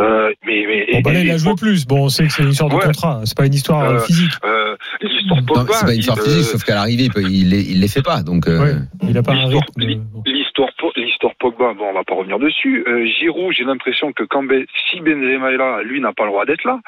Euh, 0.00 0.32
mais, 0.46 0.64
mais, 0.66 0.86
Bon, 0.94 1.00
bah 1.02 1.12
là, 1.12 1.20
et- 1.20 1.24
il 1.24 1.30
a 1.30 1.36
joué 1.36 1.54
plus. 1.58 1.86
Bon, 1.86 2.04
on 2.04 2.08
sait 2.08 2.26
que 2.26 2.32
c'est 2.32 2.42
une 2.42 2.50
histoire 2.50 2.70
de 2.70 2.76
Ouais. 2.76 2.84
contrat. 2.84 3.20
C'est 3.24 3.36
pas 3.36 3.46
une 3.46 3.54
histoire 3.54 3.82
euh, 3.82 3.94
Euh, 3.96 4.00
physique. 4.00 4.32
euh, 4.44 4.76
l'histoire 5.00 5.40
Pogba, 5.46 5.72
c'est 5.74 5.86
pas 5.86 5.92
une 5.92 5.98
histoire 6.00 6.18
il, 6.18 6.24
physique, 6.24 6.40
euh, 6.40 6.52
sauf 6.52 6.64
qu'à 6.64 6.74
l'arrivée, 6.74 7.08
il, 7.16 7.28
il, 7.30 7.48
les, 7.50 7.60
il 7.72 7.80
les 7.80 7.88
fait 7.88 8.02
pas. 8.02 8.22
Donc, 8.22 8.48
euh, 8.48 8.58
Ouais. 8.62 8.74
Il 9.08 9.18
a 9.18 9.22
pas 9.22 9.32
un 9.32 9.46
rythme. 9.46 10.02
L'histoire 11.22 11.34
Pogba, 11.36 11.74
bon, 11.74 11.90
on 11.90 11.92
va 11.92 12.04
pas 12.04 12.14
revenir 12.14 12.38
dessus. 12.38 12.84
Euh, 12.88 13.06
Giroud, 13.06 13.52
j'ai 13.52 13.64
l'impression 13.64 14.12
que 14.12 14.24
quand 14.24 14.42
Ben- 14.42 14.66
si 14.90 15.00
Benzema 15.00 15.52
est 15.52 15.56
là, 15.56 15.82
lui 15.82 16.00
n'a 16.00 16.12
pas 16.12 16.24
le 16.24 16.30
droit 16.30 16.44
d'être 16.44 16.64
là. 16.64 16.80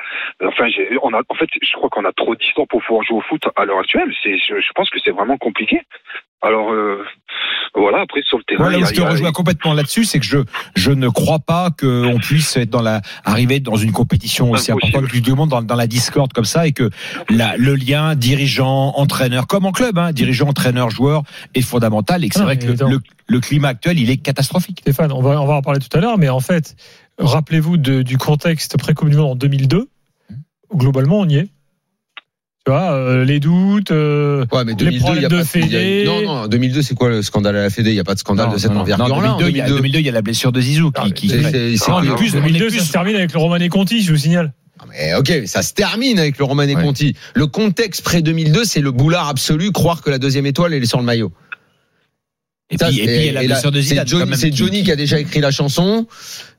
Enfin, 0.43 0.67
j'ai- 0.69 0.89
on 1.03 1.13
a, 1.15 1.21
en 1.29 1.35
fait, 1.35 1.49
je 1.63 1.73
crois 1.75 1.89
qu'on 1.89 2.05
a 2.05 2.13
trop 2.13 2.35
d'histoires 2.35 2.67
pour 2.69 2.83
pouvoir 2.83 3.05
jouer 3.05 3.19
au 3.19 3.21
foot 3.21 3.43
à 3.55 3.65
l'heure 3.65 3.79
actuelle. 3.79 4.13
Je 4.25 4.73
pense 4.75 4.91
que 4.91 4.99
c'est 4.99 5.13
vraiment 5.13 5.37
compliqué. 5.37 5.81
Alors, 6.47 6.71
euh, 6.73 7.03
voilà. 7.75 8.03
Après, 8.03 8.21
sur 8.29 8.37
le 8.39 8.45
terrain, 8.45 8.65
Voilà 8.65 8.79
où 8.79 8.85
je 8.85 8.93
te 8.93 9.01
y 9.01 9.03
a- 9.03 9.09
rejoins 9.09 9.33
complètement 9.33 9.73
là-dessus, 9.73 10.05
c'est 10.05 10.19
que 10.21 10.27
je 10.27 10.39
je 10.75 10.91
ne 10.91 11.09
crois 11.09 11.39
pas 11.39 11.71
qu'on 11.71 12.19
puisse 12.21 12.57
être 12.57 12.71
dans 12.71 12.83
la 12.83 13.01
arriver 13.25 13.61
dans 13.61 13.77
une 13.77 13.93
compétition 13.93 14.51
aussi 14.51 14.71
Impossible. 14.71 14.97
importante 14.97 15.11
que 15.11 15.25
du 15.25 15.33
monde 15.33 15.49
dans, 15.49 15.63
dans 15.63 15.75
la 15.75 15.87
discorde 15.87 16.33
comme 16.33 16.45
ça 16.45 16.67
et 16.67 16.73
que 16.73 16.91
la, 17.31 17.57
le 17.57 17.75
lien 17.75 18.15
dirigeant 18.15 18.93
entraîneur 18.97 19.47
comme 19.47 19.65
en 19.65 19.73
club, 19.73 19.99
hein, 19.99 20.13
dirigeant 20.13 20.49
entraîneur 20.49 20.91
joueur 20.91 21.23
est 21.55 21.63
fondamental 21.63 22.23
et 22.25 22.29
que 22.29 22.35
c'est 22.35 22.43
vrai 22.43 22.59
que 22.59 22.67
le, 22.67 23.01
le, 23.27 23.41
climat 23.41 23.69
actuel 23.69 23.99
il 23.99 24.11
est 24.11 24.19
catastrophique. 24.19 24.81
Stéphane, 24.83 25.13
on 25.13 25.23
va, 25.23 25.41
on 25.41 25.47
va 25.47 25.55
en 25.55 25.63
parler 25.63 25.81
tout 25.81 25.97
à 25.97 26.01
l'heure, 26.01 26.19
mais 26.19 26.29
en 26.29 26.41
fait, 26.41 26.77
rappelez-vous 27.19 27.79
du 27.79 28.19
contexte 28.19 28.77
pré-Coupe 28.79 29.09
du 29.09 29.17
Monde 29.17 29.31
en 29.33 29.37
2002. 29.37 29.89
Globalement, 30.75 31.21
on 31.21 31.29
y 31.29 31.37
est. 31.37 31.49
Tu 32.67 32.71
vois, 32.73 32.93
euh, 32.93 33.25
les 33.27 33.41
doutes. 33.41 33.91
euh, 33.91 34.47
Ouais, 34.51 34.65
mais 34.65 34.73
Les 34.73 34.77
2002, 34.77 34.87
il 35.17 35.23
y 35.23 35.25
a 35.27 35.29
problèmes 35.29 35.29
pas 35.29 35.29
de 35.29 35.67
il 35.67 35.73
y 35.73 35.77
a- 35.77 35.81
Fédé. 35.81 36.05
Non, 36.07 36.23
non, 36.23 36.47
2002, 36.47 36.81
c'est 36.81 36.95
quoi 36.95 37.11
le 37.11 37.21
scandale 37.21 37.57
à 37.57 37.63
la 37.63 37.69
Fédé? 37.69 37.91
Il 37.91 37.95
n'y 37.95 38.01
a 38.01 38.05
pas 38.05 38.15
de 38.15 38.19
scandale 38.21 38.51
de 38.53 38.57
cette 38.57 38.71
envergure-là? 38.71 39.35
en 39.35 39.37
2002, 39.37 39.51
il 39.51 39.57
y 39.59 39.61
a- 39.61 39.65
2002. 39.67 39.77
2002, 39.77 39.99
il 39.99 40.07
y 40.07 40.09
a 40.09 40.13
la 40.13 40.23
blessure 40.23 40.51
de 40.51 40.61
Zizou 40.63 40.91
Ah, 40.95 41.03
qui, 41.05 41.13
qui 41.13 41.29
C'est- 41.29 41.43
c'est- 41.77 41.91
Non, 41.91 42.01
plus, 42.17 42.33
on 42.35 42.39
est 42.39 42.41
2002, 42.41 42.69
plus- 42.69 42.79
ça 42.79 42.85
se 42.87 42.93
termine 42.93 43.17
avec 43.17 43.35
le 43.35 43.39
Romané 43.39 43.69
Conti, 43.69 44.01
je 44.03 44.11
vous 44.13 44.17
signale. 44.19 44.55
Mais 44.91 45.15
ok, 45.15 45.43
ça 45.47 45.63
se 45.63 45.73
termine 45.73 46.19
avec 46.19 46.37
le 46.39 46.45
Roman 46.45 46.63
et 46.65 46.75
Ouais. 46.75 46.83
Conti. 46.83 47.15
Le 47.35 47.47
contexte 47.47 48.03
pré 48.03 48.23
2002, 48.23 48.65
c'est 48.65 48.81
le 48.81 48.91
boulard 48.93 49.29
absolu, 49.29 49.71
croire 49.71 50.03
que 50.03 50.11
la 50.11 50.19
deuxième 50.19 50.47
étoile 50.47 50.73
elle 50.75 50.83
est 50.83 50.87
sur 50.87 50.99
le 50.99 51.05
maillot. 51.05 51.33
Et 52.71 52.79
Ça, 52.79 52.87
puis, 52.89 53.01
et 53.01 53.07
puis 53.07 53.17
il 53.17 53.25
y 53.27 53.29
a 53.29 53.33
la 53.33 53.45
blessure 53.45 53.71
de 53.71 53.81
c'est 53.83 53.89
Zidane. 53.89 54.05
quand 54.05 54.11
Johnny, 54.19 54.31
même, 54.31 54.39
c'est 54.39 54.57
Johnny 54.57 54.83
qui 54.83 54.91
a 54.91 54.97
déjà 54.97 55.21
écrit 55.21 55.41
la 55.41 55.51
chanson. 55.51 56.07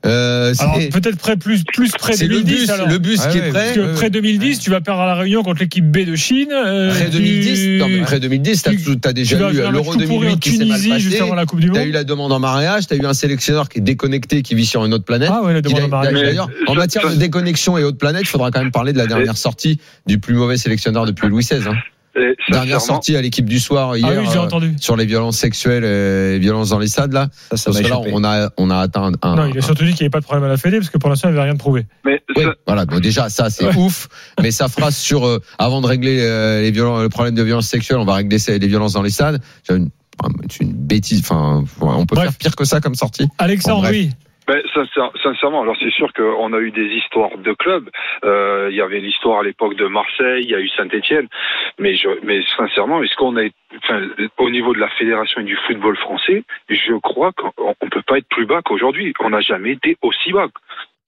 Euh, 0.06 0.54
Alors 0.60 0.78
peut-être 0.92 1.18
près 1.18 1.36
plus 1.36 1.64
plus 1.64 1.90
près 1.90 2.12
c'est 2.12 2.28
le 2.28 2.42
2010 2.42 2.54
bus, 2.68 2.70
le 2.88 2.98
bus 2.98 3.20
Ouais, 3.20 3.28
qui 3.32 3.38
ouais, 3.40 3.48
est 3.48 3.50
prêt. 3.50 3.64
Parce 3.64 3.74
que 3.74 3.80
Ouais, 3.80 3.92
près 3.94 4.02
ouais. 4.04 4.10
2010, 4.10 4.60
tu 4.60 4.70
vas 4.70 4.80
perdre 4.80 5.00
à 5.00 5.06
la 5.06 5.14
Réunion 5.16 5.42
contre 5.42 5.60
l'équipe 5.60 5.84
B 5.90 6.04
de 6.06 6.14
Chine. 6.14 6.50
euh, 6.52 6.90
Près 6.94 7.06
tu- 7.06 7.10
2010, 7.18 7.78
non, 7.80 7.88
mais 7.88 8.00
près 8.02 8.20
2010, 8.20 8.62
t'as, 8.62 8.70
tu- 8.70 9.00
t'as 9.00 9.08
Tu 9.08 9.14
déjà 9.14 9.36
eu 9.36 9.40
match 9.42 9.72
l'Euro 9.72 9.92
tout 9.94 9.98
pourri 10.06 10.28
en 10.28 10.36
2008 10.36 10.38
qui 10.40 10.50
s'est 10.56 10.64
mal 10.64 10.80
passé. 10.80 11.20
avant 11.20 11.34
la 11.34 11.44
Coupe 11.44 11.58
du 11.60 11.70
T'as 11.72 11.80
Monde. 11.80 11.88
eu 11.88 11.92
la 11.92 12.04
demande 12.04 12.32
en 12.32 12.38
mariage, 12.38 12.86
t'as 12.86 12.94
eu 12.96 13.04
un 13.04 13.12
sélectionneur 13.14 13.68
qui 13.68 13.78
est 13.78 13.82
déconnecté, 13.82 14.42
qui 14.42 14.54
vit 14.54 14.64
sur 14.66 14.84
une 14.84 14.94
autre 14.94 15.04
planète. 15.04 15.30
Ah 15.32 15.42
ouais, 15.42 15.54
la 15.54 15.60
demande 15.60 15.82
en 15.82 15.88
mariage. 15.88 16.14
D'ailleurs, 16.14 16.48
en 16.68 16.74
matière 16.76 17.10
de 17.10 17.16
déconnexion 17.16 17.76
et 17.78 17.82
autres 17.82 17.98
planètes, 17.98 18.22
il 18.22 18.28
faudra 18.28 18.52
quand 18.52 18.60
même 18.60 18.70
parler 18.70 18.92
de 18.92 18.98
la 18.98 19.08
dernière 19.08 19.36
sortie 19.36 19.80
du 20.06 20.20
plus 20.20 20.34
mauvais 20.34 20.56
sélectionneur 20.56 21.04
depuis 21.04 21.26
Louis 21.28 21.42
XVI. 21.44 21.66
Hein. 21.68 21.74
Et 22.16 22.34
Dernière 22.50 22.80
sortie 22.80 23.16
à 23.16 23.22
l'équipe 23.22 23.44
du 23.46 23.60
soir 23.60 23.96
hier 23.96 24.08
Ah 24.10 24.20
oui, 24.20 24.26
j'ai 24.32 24.38
euh, 24.38 24.42
entendu. 24.42 24.74
sur 24.80 24.96
les 24.96 25.04
violences 25.06 25.36
sexuelles 25.36 25.84
et 25.84 26.38
violences 26.38 26.70
dans 26.70 26.78
les 26.78 26.86
stades 26.88 27.12
là. 27.12 27.28
Ça, 27.50 27.56
ça 27.56 27.70
Parce 27.70 27.82
que 27.82 27.88
là, 27.88 28.00
on 28.12 28.24
a 28.24 28.50
on 28.56 28.70
a 28.70 28.78
atteint 28.78 29.12
un. 29.22 29.36
Non, 29.36 29.46
il 29.46 29.58
a 29.58 29.62
surtout 29.62 29.84
dit 29.84 29.90
qu'il 29.92 30.02
n'y 30.02 30.06
avait 30.06 30.10
pas 30.10 30.20
de 30.20 30.24
problème 30.24 30.44
à 30.44 30.48
la 30.48 30.56
Fédé 30.56 30.78
parce 30.78 30.90
que 30.90 30.98
pour 30.98 31.10
l'instant, 31.10 31.28
il 31.28 31.32
n'y 31.32 31.38
avait 31.38 31.44
rien 31.44 31.54
de 31.54 31.58
prouvé. 31.58 31.86
mais 32.04 32.22
Oui, 32.36 32.44
ça- 32.44 32.54
voilà. 32.66 32.86
Bon, 32.86 32.98
déjà, 33.00 33.28
ça, 33.28 33.50
c'est 33.50 33.66
Ouais. 33.66 33.76
ouf. 33.76 34.08
Mais 34.42 34.50
sa 34.50 34.68
phrase 34.68 34.96
sur, 34.96 35.26
euh, 35.26 35.40
avant 35.58 35.80
de 35.80 35.86
régler 35.86 36.18
euh, 36.20 36.62
les 36.62 36.70
violences, 36.70 37.02
le 37.02 37.08
problème 37.08 37.34
de 37.34 37.42
violence 37.42 37.66
sexuelle, 37.68 37.98
on 37.98 38.04
va 38.04 38.14
régler 38.14 38.38
ça- 38.38 38.56
les 38.56 38.66
violences 38.66 38.94
dans 38.94 39.02
les 39.02 39.10
stades. 39.10 39.40
C'est 39.62 39.74
une, 39.76 39.90
bêtise. 40.72 41.20
Enfin, 41.20 41.64
on 41.80 42.06
peut 42.06 42.14
Bref. 42.14 42.28
faire 42.30 42.38
pire 42.38 42.56
que 42.56 42.64
ça 42.64 42.80
comme 42.80 42.94
sortie. 42.94 43.28
Alexandre, 43.38 43.86
oui. 43.90 44.10
Ben, 44.46 44.62
sincère- 44.74 45.10
sincèrement, 45.22 45.62
alors 45.62 45.76
c'est 45.80 45.90
sûr 45.92 46.12
qu'on 46.12 46.52
a 46.52 46.58
eu 46.60 46.70
des 46.70 46.86
histoires 46.94 47.36
de 47.36 47.52
clubs. 47.52 47.88
Euh, 48.24 48.68
Il 48.70 48.76
y 48.76 48.80
avait 48.80 49.00
l'histoire 49.00 49.40
à 49.40 49.42
l'époque 49.42 49.76
de 49.76 49.86
Marseille, 49.86 50.44
il 50.44 50.50
y 50.50 50.54
a 50.54 50.60
eu 50.60 50.68
Saint-Etienne. 50.76 51.26
Mais, 51.78 51.96
je, 51.96 52.08
mais 52.24 52.40
sincèrement, 52.56 53.02
est-ce 53.02 53.14
qu'on 53.16 53.36
a, 53.36 53.42
enfin, 53.82 54.02
au 54.38 54.50
niveau 54.50 54.72
de 54.74 54.78
la 54.78 54.88
fédération 54.90 55.40
et 55.40 55.44
du 55.44 55.56
football 55.66 55.96
français, 55.96 56.44
je 56.68 56.94
crois 57.00 57.32
qu'on 57.32 57.50
on 57.58 57.88
peut 57.88 58.02
pas 58.06 58.18
être 58.18 58.28
plus 58.28 58.46
bas 58.46 58.60
qu'aujourd'hui. 58.64 59.12
On 59.20 59.30
n'a 59.30 59.40
jamais 59.40 59.72
été 59.72 59.96
aussi 60.02 60.30
bas. 60.32 60.46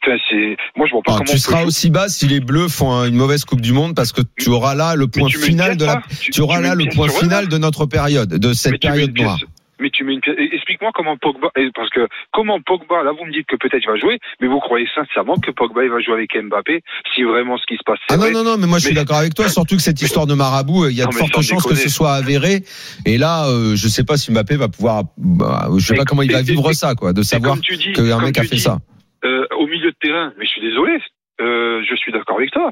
Enfin, 0.05 0.17
c'est, 0.31 0.57
moi, 0.77 0.87
je 0.87 0.93
vois 0.93 1.03
pas 1.03 1.13
Ah, 1.13 1.19
comment 1.19 1.25
tu 1.27 1.33
peut 1.33 1.39
seras 1.39 1.65
aussi 1.65 1.91
bas 1.91 2.09
si 2.09 2.27
les 2.29 2.41
Bleus 2.41 2.69
font 2.69 2.93
un- 2.93 3.09
une 3.09 3.17
mauvaise 3.17 3.45
Coupe 3.45 3.61
du 3.61 3.73
Monde 3.73 3.95
parce 3.97 4.13
que 4.13 4.23
tu 4.39 4.49
auras 4.49 4.75
là 4.75 4.95
le 4.97 5.07
point 5.09 5.29
final 5.47 5.77
de 5.77 5.85
la, 5.85 6.03
tu 6.33 6.41
auras 6.41 6.61
là 6.61 6.75
le 6.75 6.85
point 6.95 7.09
final 7.09 7.49
de 7.49 7.59
notre 7.59 7.87
période, 7.87 8.29
de 8.29 8.53
cette 8.53 8.81
période 8.81 9.17
noire. 9.19 9.39
Mais 9.81 9.91
tu 9.91 10.05
mets 10.05 10.15
une 10.15 10.21
pièce. 10.21 10.37
Explique-moi 10.53 10.91
comment 10.95 11.17
Pogba, 11.17 11.51
parce 11.75 11.91
que 11.91 12.07
comment 12.33 12.61
Pogba, 12.61 13.03
là 13.03 13.13
vous 13.13 13.25
me 13.25 13.33
dites 13.33 13.47
que 13.47 13.57
peut-être 13.57 13.83
il 13.83 13.87
va 13.89 13.97
jouer, 13.97 14.19
mais 14.41 14.49
vous 14.49 14.59
croyez 14.61 14.89
sincèrement 14.95 15.37
que 15.37 15.51
Pogba 15.51 15.85
il 15.85 15.91
va 15.91 16.01
jouer 16.01 16.15
avec 16.15 16.37
Mbappé 16.37 16.83
si 17.15 17.23
vraiment 17.23 17.57
ce 17.59 17.65
qui 17.67 17.75
se 17.77 17.83
passe 17.85 17.99
c'est 18.09 18.15
Ah 18.15 18.17
non, 18.17 18.25
vrai 18.25 18.33
non, 18.33 18.45
non, 18.45 18.57
mais 18.59 18.67
moi 18.67 18.79
je 18.79 18.87
suis 18.87 18.95
Mais- 18.95 19.01
d'accord 19.01 19.19
avec 19.19 19.35
toi, 19.35 19.49
surtout 19.49 19.77
que 19.77 19.83
cette 19.83 20.01
histoire 20.03 20.27
de 20.27 20.35
marabout, 20.35 20.85
euh, 20.85 20.91
il 20.91 20.97
y 20.97 21.03
a 21.03 21.05
Non, 21.05 21.11
de 21.11 21.15
fortes 21.17 21.43
chances 21.43 21.65
que 21.67 21.75
ce 21.75 21.89
soit 21.89 22.13
avéré. 22.15 22.63
Et 23.07 23.19
là, 23.19 23.47
euh, 23.49 23.77
je 23.77 23.89
sais 23.89 24.05
pas 24.05 24.17
si 24.17 24.33
Mbappé 24.33 24.57
va 24.57 24.69
pouvoir, 24.69 25.05
bah, 25.17 25.69
je 25.77 25.85
sais 25.87 25.95
pas 25.95 26.05
comment 26.05 26.23
il 26.23 26.33
va 26.33 26.43
vivre 26.43 26.73
ça, 26.73 26.95
quoi, 26.95 27.13
de 27.13 27.23
savoir 27.23 27.57
qu'un 27.61 28.21
mec 28.21 28.39
a 28.39 28.43
fait 28.43 28.57
dis, 28.57 28.61
ça. 28.61 28.79
euh, 29.25 29.47
au 29.59 29.67
milieu 29.67 29.91
de 29.91 29.97
terrain, 30.01 30.33
mais 30.39 30.45
je 30.45 30.51
suis 30.51 30.61
désolé, 30.61 30.99
euh, 31.41 31.83
je 31.89 31.95
suis 31.97 32.13
d'accord 32.13 32.37
avec 32.39 32.51
toi. 32.51 32.71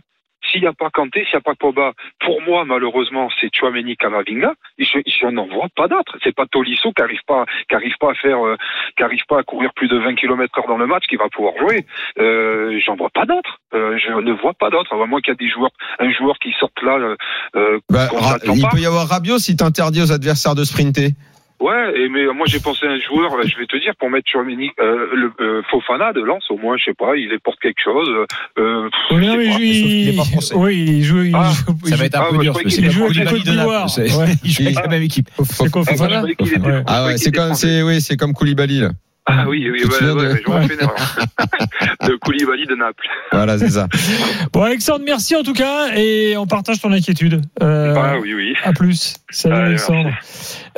S'il 0.51 0.61
n'y 0.63 0.67
a 0.67 0.73
pas 0.73 0.91
Kanté, 0.91 1.21
s'il 1.25 1.35
n'y 1.35 1.39
a 1.39 1.41
pas 1.41 1.55
Pogba, 1.55 1.93
pour 2.21 2.41
moi, 2.43 2.65
malheureusement, 2.65 3.29
c'est 3.41 3.49
Chouameni 3.55 3.97
Kamavinga. 3.97 4.53
Je, 4.79 4.99
je 5.07 5.27
n'en 5.27 5.47
vois 5.47 5.69
pas 5.75 5.89
d'autres. 5.89 6.17
C'est 6.23 6.35
pas 6.35 6.47
Tolisso 6.47 6.93
qui 6.93 7.03
arrive 7.03 7.21
pas, 7.27 7.45
qui 7.69 7.75
arrive 7.75 7.95
pas 7.99 8.11
à 8.13 8.15
faire, 8.15 8.45
euh, 8.47 8.57
qui 8.97 9.03
arrive 9.03 9.25
pas 9.29 9.41
à 9.41 9.43
courir 9.43 9.71
plus 9.75 9.89
de 9.89 9.97
20 9.99 10.15
km 10.15 10.59
heure 10.59 10.67
dans 10.69 10.79
le 10.79 10.87
match, 10.87 11.05
qui 11.09 11.17
va 11.17 11.29
pouvoir 11.29 11.55
jouer. 11.59 11.85
Euh, 12.19 12.79
j'en 12.85 12.97
vois 12.97 13.11
pas 13.11 13.27
d'autres. 13.27 13.59
Euh, 13.75 13.99
je 13.99 14.11
ne 14.13 14.33
vois 14.33 14.55
pas 14.55 14.71
d'autres. 14.71 14.95
À 14.95 15.07
moins 15.07 15.21
qu'il 15.21 15.33
y 15.33 15.37
a 15.37 15.37
des 15.37 15.49
joueurs, 15.51 15.71
un 15.99 16.11
joueur 16.13 16.39
qui 16.39 16.53
sorte 16.59 16.81
là, 16.83 16.97
euh, 16.99 17.17
euh, 17.57 17.79
Bah, 17.91 18.09
il 18.55 18.63
pas. 18.63 18.69
peut 18.71 18.79
y 18.79 18.87
avoir 18.87 19.09
Rabiot 19.09 19.39
si 19.39 19.57
t'interdis 19.57 20.03
aux 20.03 20.13
adversaires 20.13 20.55
de 20.55 20.65
sprinter. 20.65 21.11
Ouais, 21.61 21.93
et 21.99 22.09
mais 22.09 22.27
moi 22.35 22.47
j'ai 22.47 22.61
pensé 22.61 22.87
à 22.87 22.91
un 22.91 23.01
joueur, 23.01 23.31
je 23.45 23.57
vais 23.59 23.67
te 23.67 23.77
dire, 23.81 23.93
pour 23.99 24.11
mettre 24.11 24.29
sur 24.29 24.43
Mini, 24.45 24.71
euh, 24.79 25.07
le 25.15 25.33
euh, 25.41 25.63
Fofana 25.71 26.13
de 26.13 26.21
Lens, 26.21 26.45
au 26.51 26.59
moins, 26.59 26.77
je 26.77 26.85
sais 26.85 26.95
pas, 26.95 27.17
il 27.17 27.29
porte 27.43 27.59
quelque 27.61 27.81
chose. 27.83 28.09
Euh, 28.59 28.89
pff, 28.91 29.17
Oui, 29.19 29.25
je 29.25 29.27
non, 29.27 29.33
sais 29.33 29.39
mais 29.39 29.45
pas. 29.49 29.59
il- 29.59 29.75
sauf 29.75 29.89
qu'il 29.89 30.09
est 30.09 30.17
pas 30.17 30.25
français. 30.25 30.55
Oui, 30.55 30.85
il 30.89 31.03
joue. 31.05 31.23
il 31.23 31.35
Ah, 31.35 31.51
joue- 31.53 31.75
il 31.85 31.89
Ça 31.89 31.95
joue- 31.97 32.01
va 32.01 32.05
être 32.07 32.15
un 32.19 32.23
Ah, 32.23 32.31
peu 32.31 32.39
dur 32.39 32.43
il 32.43 32.49
avec 32.61 32.97
Koulibaly 32.97 33.25
Côte 33.27 33.47
de 33.47 33.51
d'Ivoire. 33.51 33.87
Il 34.45 34.51
joue 34.53 34.63
avec 34.63 34.75
la 34.77 34.89
même 34.89 35.03
équipe. 35.03 35.29
C'est 35.45 35.71
quoi, 35.71 35.83
Ah, 35.87 35.91
Fofana 35.93 36.25
je 36.39 36.83
Ah 36.87 37.07
ouais, 37.07 37.17
c'est 37.17 37.33
comme, 37.33 37.55
c'est, 37.55 37.83
oui, 37.83 38.01
c'est 38.01 38.17
comme 38.17 38.33
Koulibaly, 38.35 38.81
là. 38.81 38.91
Ah 39.29 39.45
oui, 39.49 39.69
oui, 39.69 39.83
ouais, 39.83 40.07
de- 40.07 40.13
ouais, 40.13 40.43
j'aurais 40.47 40.69
fait 40.69 40.75
une 40.75 40.81
erreur. 40.83 40.95
de 42.07 42.15
Koulibaly 42.15 42.65
de 42.67 42.77
Naples. 42.77 43.09
Voilà, 43.33 43.59
c'est 43.59 43.71
ça. 43.71 43.89
Bon, 44.53 44.63
Alexandre, 44.63 45.03
merci 45.05 45.35
en 45.35 45.43
tout 45.43 45.53
cas, 45.53 45.89
et 45.97 46.37
on 46.37 46.47
partage 46.47 46.81
ton 46.81 46.93
inquiétude. 46.93 47.41
Euh, 47.61 47.95
Ah 47.97 48.19
oui, 48.21 48.35
oui. 48.35 48.55
À 48.63 48.73
plus. 48.73 49.17
Salut 49.31 49.55
Allez, 49.57 49.65
Alexandre. 49.71 50.11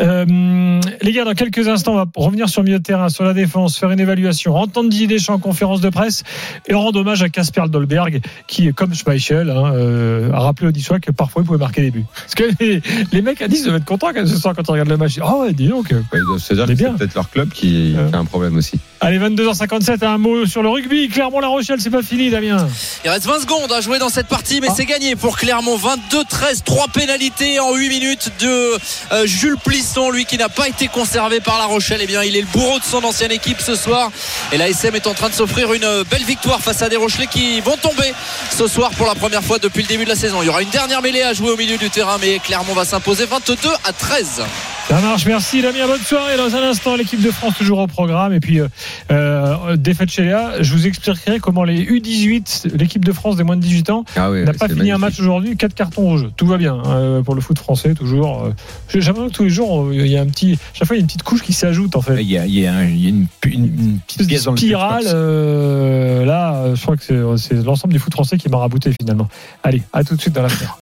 Euh, 0.00 0.80
les 1.02 1.12
gars, 1.12 1.24
dans 1.24 1.34
quelques 1.34 1.66
instants, 1.68 1.92
on 1.92 1.96
va 1.96 2.06
revenir 2.16 2.48
sur 2.48 2.62
le 2.62 2.66
milieu 2.66 2.78
de 2.78 2.82
terrain, 2.84 3.08
sur 3.08 3.24
la 3.24 3.32
défense, 3.34 3.76
faire 3.78 3.90
une 3.90 4.00
évaluation, 4.00 4.54
entendre 4.54 4.88
Didier 4.90 5.06
Deschamps 5.08 5.34
en 5.34 5.38
conférence 5.38 5.80
de 5.80 5.88
presse 5.90 6.22
et 6.68 6.74
rendre 6.74 7.00
hommage 7.00 7.22
à 7.22 7.28
Casper 7.28 7.64
Dolberg, 7.68 8.20
qui, 8.46 8.72
comme 8.74 8.94
Schmeichel, 8.94 9.50
hein, 9.50 9.72
euh, 9.74 10.30
a 10.32 10.38
rappelé 10.40 10.70
au 10.70 10.80
soir 10.80 11.00
que 11.00 11.10
parfois 11.10 11.42
il 11.42 11.46
pouvait 11.46 11.58
marquer 11.58 11.82
des 11.82 11.90
buts. 11.90 12.04
Parce 12.14 12.34
que 12.34 12.44
les, 12.60 12.80
les 13.12 13.22
mecs 13.22 13.42
à 13.42 13.48
10 13.48 13.64
devaient 13.64 13.78
être 13.78 13.84
contents 13.84 14.10
quand 14.14 14.26
ce 14.26 14.36
soir 14.36 14.54
quand 14.54 14.62
ils 14.68 14.70
regardent 14.72 14.88
le 14.90 14.96
match. 14.96 15.18
Ah 15.20 15.36
ouais, 15.38 15.52
dis 15.52 15.68
donc. 15.68 15.88
Ouais, 15.90 15.98
Ils 16.14 16.20
doivent 16.24 16.38
se 16.38 16.54
dire 16.54 16.64
C'est 16.66 16.72
que 16.72 16.78
c'est 16.78 16.84
bien. 16.84 16.94
peut-être 16.94 17.14
leur 17.14 17.30
club 17.30 17.48
qui, 17.50 17.94
Euh. 17.96 18.08
qui 18.08 18.14
a 18.14 18.18
un 18.18 18.24
problème 18.24 18.56
aussi. 18.56 18.78
Allez, 19.00 19.20
22h57, 19.20 20.04
un 20.04 20.18
mot 20.18 20.44
sur 20.44 20.60
le 20.60 20.68
rugby. 20.70 21.08
Clermont-La 21.08 21.46
Rochelle, 21.46 21.80
c'est 21.80 21.88
pas 21.88 22.02
fini, 22.02 22.30
Damien. 22.30 22.66
Il 23.04 23.10
reste 23.10 23.26
20 23.26 23.40
secondes 23.42 23.72
à 23.72 23.80
jouer 23.80 24.00
dans 24.00 24.08
cette 24.08 24.26
partie, 24.26 24.60
mais 24.60 24.66
Ah. 24.70 24.74
c'est 24.76 24.86
gagné 24.86 25.14
pour 25.14 25.36
Clermont. 25.38 25.76
22-13, 25.76 26.62
3 26.64 26.88
pénalités 26.88 27.60
en 27.60 27.74
8 27.74 27.88
minutes 27.90 28.32
de 28.40 28.76
euh, 29.12 29.24
Jules 29.24 29.56
Plisson, 29.64 30.10
lui 30.10 30.24
qui 30.24 30.36
n'a 30.36 30.48
pas 30.48 30.66
été 30.68 30.88
conservé 30.88 31.38
par 31.40 31.58
La 31.58 31.66
Rochelle. 31.66 32.00
Eh 32.02 32.08
bien, 32.08 32.24
il 32.24 32.36
est 32.36 32.40
le 32.40 32.48
bourreau 32.48 32.80
de 32.80 32.84
son 32.84 33.04
ancienne 33.04 33.30
équipe 33.30 33.60
ce 33.60 33.76
soir. 33.76 34.10
Et 34.50 34.56
la 34.58 34.68
SM 34.68 34.92
est 34.96 35.06
en 35.06 35.14
train 35.14 35.28
de 35.28 35.34
s'offrir 35.34 35.72
une 35.74 35.84
euh, 35.84 36.02
belle 36.10 36.24
victoire 36.24 36.60
face 36.60 36.82
à 36.82 36.88
des 36.88 36.96
Rochelais 36.96 37.28
qui 37.28 37.60
vont 37.60 37.76
tomber 37.76 38.12
ce 38.50 38.66
soir 38.66 38.90
pour 38.90 39.06
la 39.06 39.14
première 39.14 39.44
fois 39.44 39.60
depuis 39.60 39.82
le 39.82 39.88
début 39.88 40.04
de 40.04 40.10
la 40.10 40.16
saison. 40.16 40.42
Il 40.42 40.46
y 40.46 40.48
aura 40.48 40.62
une 40.62 40.70
dernière 40.70 41.02
mêlée 41.02 41.22
à 41.22 41.34
jouer 41.34 41.50
au 41.50 41.56
milieu 41.56 41.76
du 41.76 41.88
terrain, 41.88 42.16
mais 42.20 42.40
Clermont 42.40 42.74
va 42.74 42.84
s'imposer 42.84 43.26
22 43.26 43.54
à 43.84 43.92
13. 43.92 44.42
Ça 44.88 45.02
marche, 45.02 45.26
merci 45.26 45.60
Damien, 45.60 45.86
bonne 45.86 46.00
soirée. 46.00 46.38
Dans 46.38 46.56
un 46.56 46.62
instant, 46.62 46.96
l'équipe 46.96 47.20
de 47.20 47.30
France 47.30 47.54
toujours 47.58 47.78
au 47.80 47.86
programme. 47.86 48.32
Et 48.32 48.40
puis, 48.40 48.58
euh, 48.58 48.68
euh, 49.10 49.76
défaite 49.76 50.10
chez 50.10 50.22
Léa, 50.24 50.62
je 50.62 50.72
vous 50.72 50.86
expliquerai 50.86 51.40
comment 51.40 51.62
les 51.62 51.84
U18, 51.84 52.74
l'équipe 52.74 53.04
de 53.04 53.12
France 53.12 53.36
des 53.36 53.42
moins 53.44 53.56
de 53.56 53.60
18 53.60 53.90
ans, 53.90 54.04
Ah 54.16 54.30
oui, 54.30 54.44
n'a 54.44 54.54
pas 54.54 54.66
fini 54.66 54.90
un 54.90 54.96
match 54.98 55.20
aujourd'hui, 55.20 55.58
4 55.58 55.74
cartons 55.74 56.00
rouges. 56.02 56.28
Tout 56.38 56.46
va 56.46 56.56
bien 56.56 56.78
euh, 56.86 57.20
pour 57.22 57.34
le 57.34 57.42
foot 57.42 57.58
français, 57.58 57.92
toujours. 57.92 58.44
Euh, 58.46 58.52
J'ai 58.88 59.00
l'impression 59.00 59.28
que 59.28 59.34
tous 59.34 59.44
les 59.44 59.50
jours, 59.50 59.92
il 59.92 60.06
y 60.06 60.16
a 60.16 60.22
un 60.22 60.26
petit. 60.26 60.58
Chaque 60.72 60.88
fois, 60.88 60.96
il 60.96 61.00
y 61.00 61.02
a 61.02 61.02
une 61.02 61.06
petite 61.06 61.22
couche 61.22 61.42
qui 61.42 61.52
s'ajoute, 61.52 61.94
en 61.94 62.00
fait. 62.00 62.22
Il 62.22 62.30
y 62.30 62.38
a, 62.38 62.46
il 62.46 62.58
y 62.58 62.66
a 62.66 62.72
un- 62.72 62.84
il 62.84 63.02
y 63.02 63.06
a 63.06 63.08
une, 63.10 63.26
une- 63.44 63.64
une 63.64 63.98
petite 64.06 64.26
pièce 64.26 64.44
dans 64.44 64.56
spirale. 64.56 65.04
euh, 65.06 66.24
là, 66.24 66.74
je 66.74 66.80
crois 66.80 66.96
que 66.96 67.36
c'est 67.36 67.62
l'ensemble 67.62 67.92
du 67.92 67.98
foot 68.00 68.14
français 68.14 68.38
qui 68.38 68.48
m'a 68.48 68.56
rabouté 68.56 68.92
finalement. 68.98 69.28
Allez, 69.62 69.82
à 69.92 70.02
tout 70.02 70.16
de 70.16 70.20
suite 70.20 70.32
dans 70.34 70.42
l'affaire. 70.42 70.76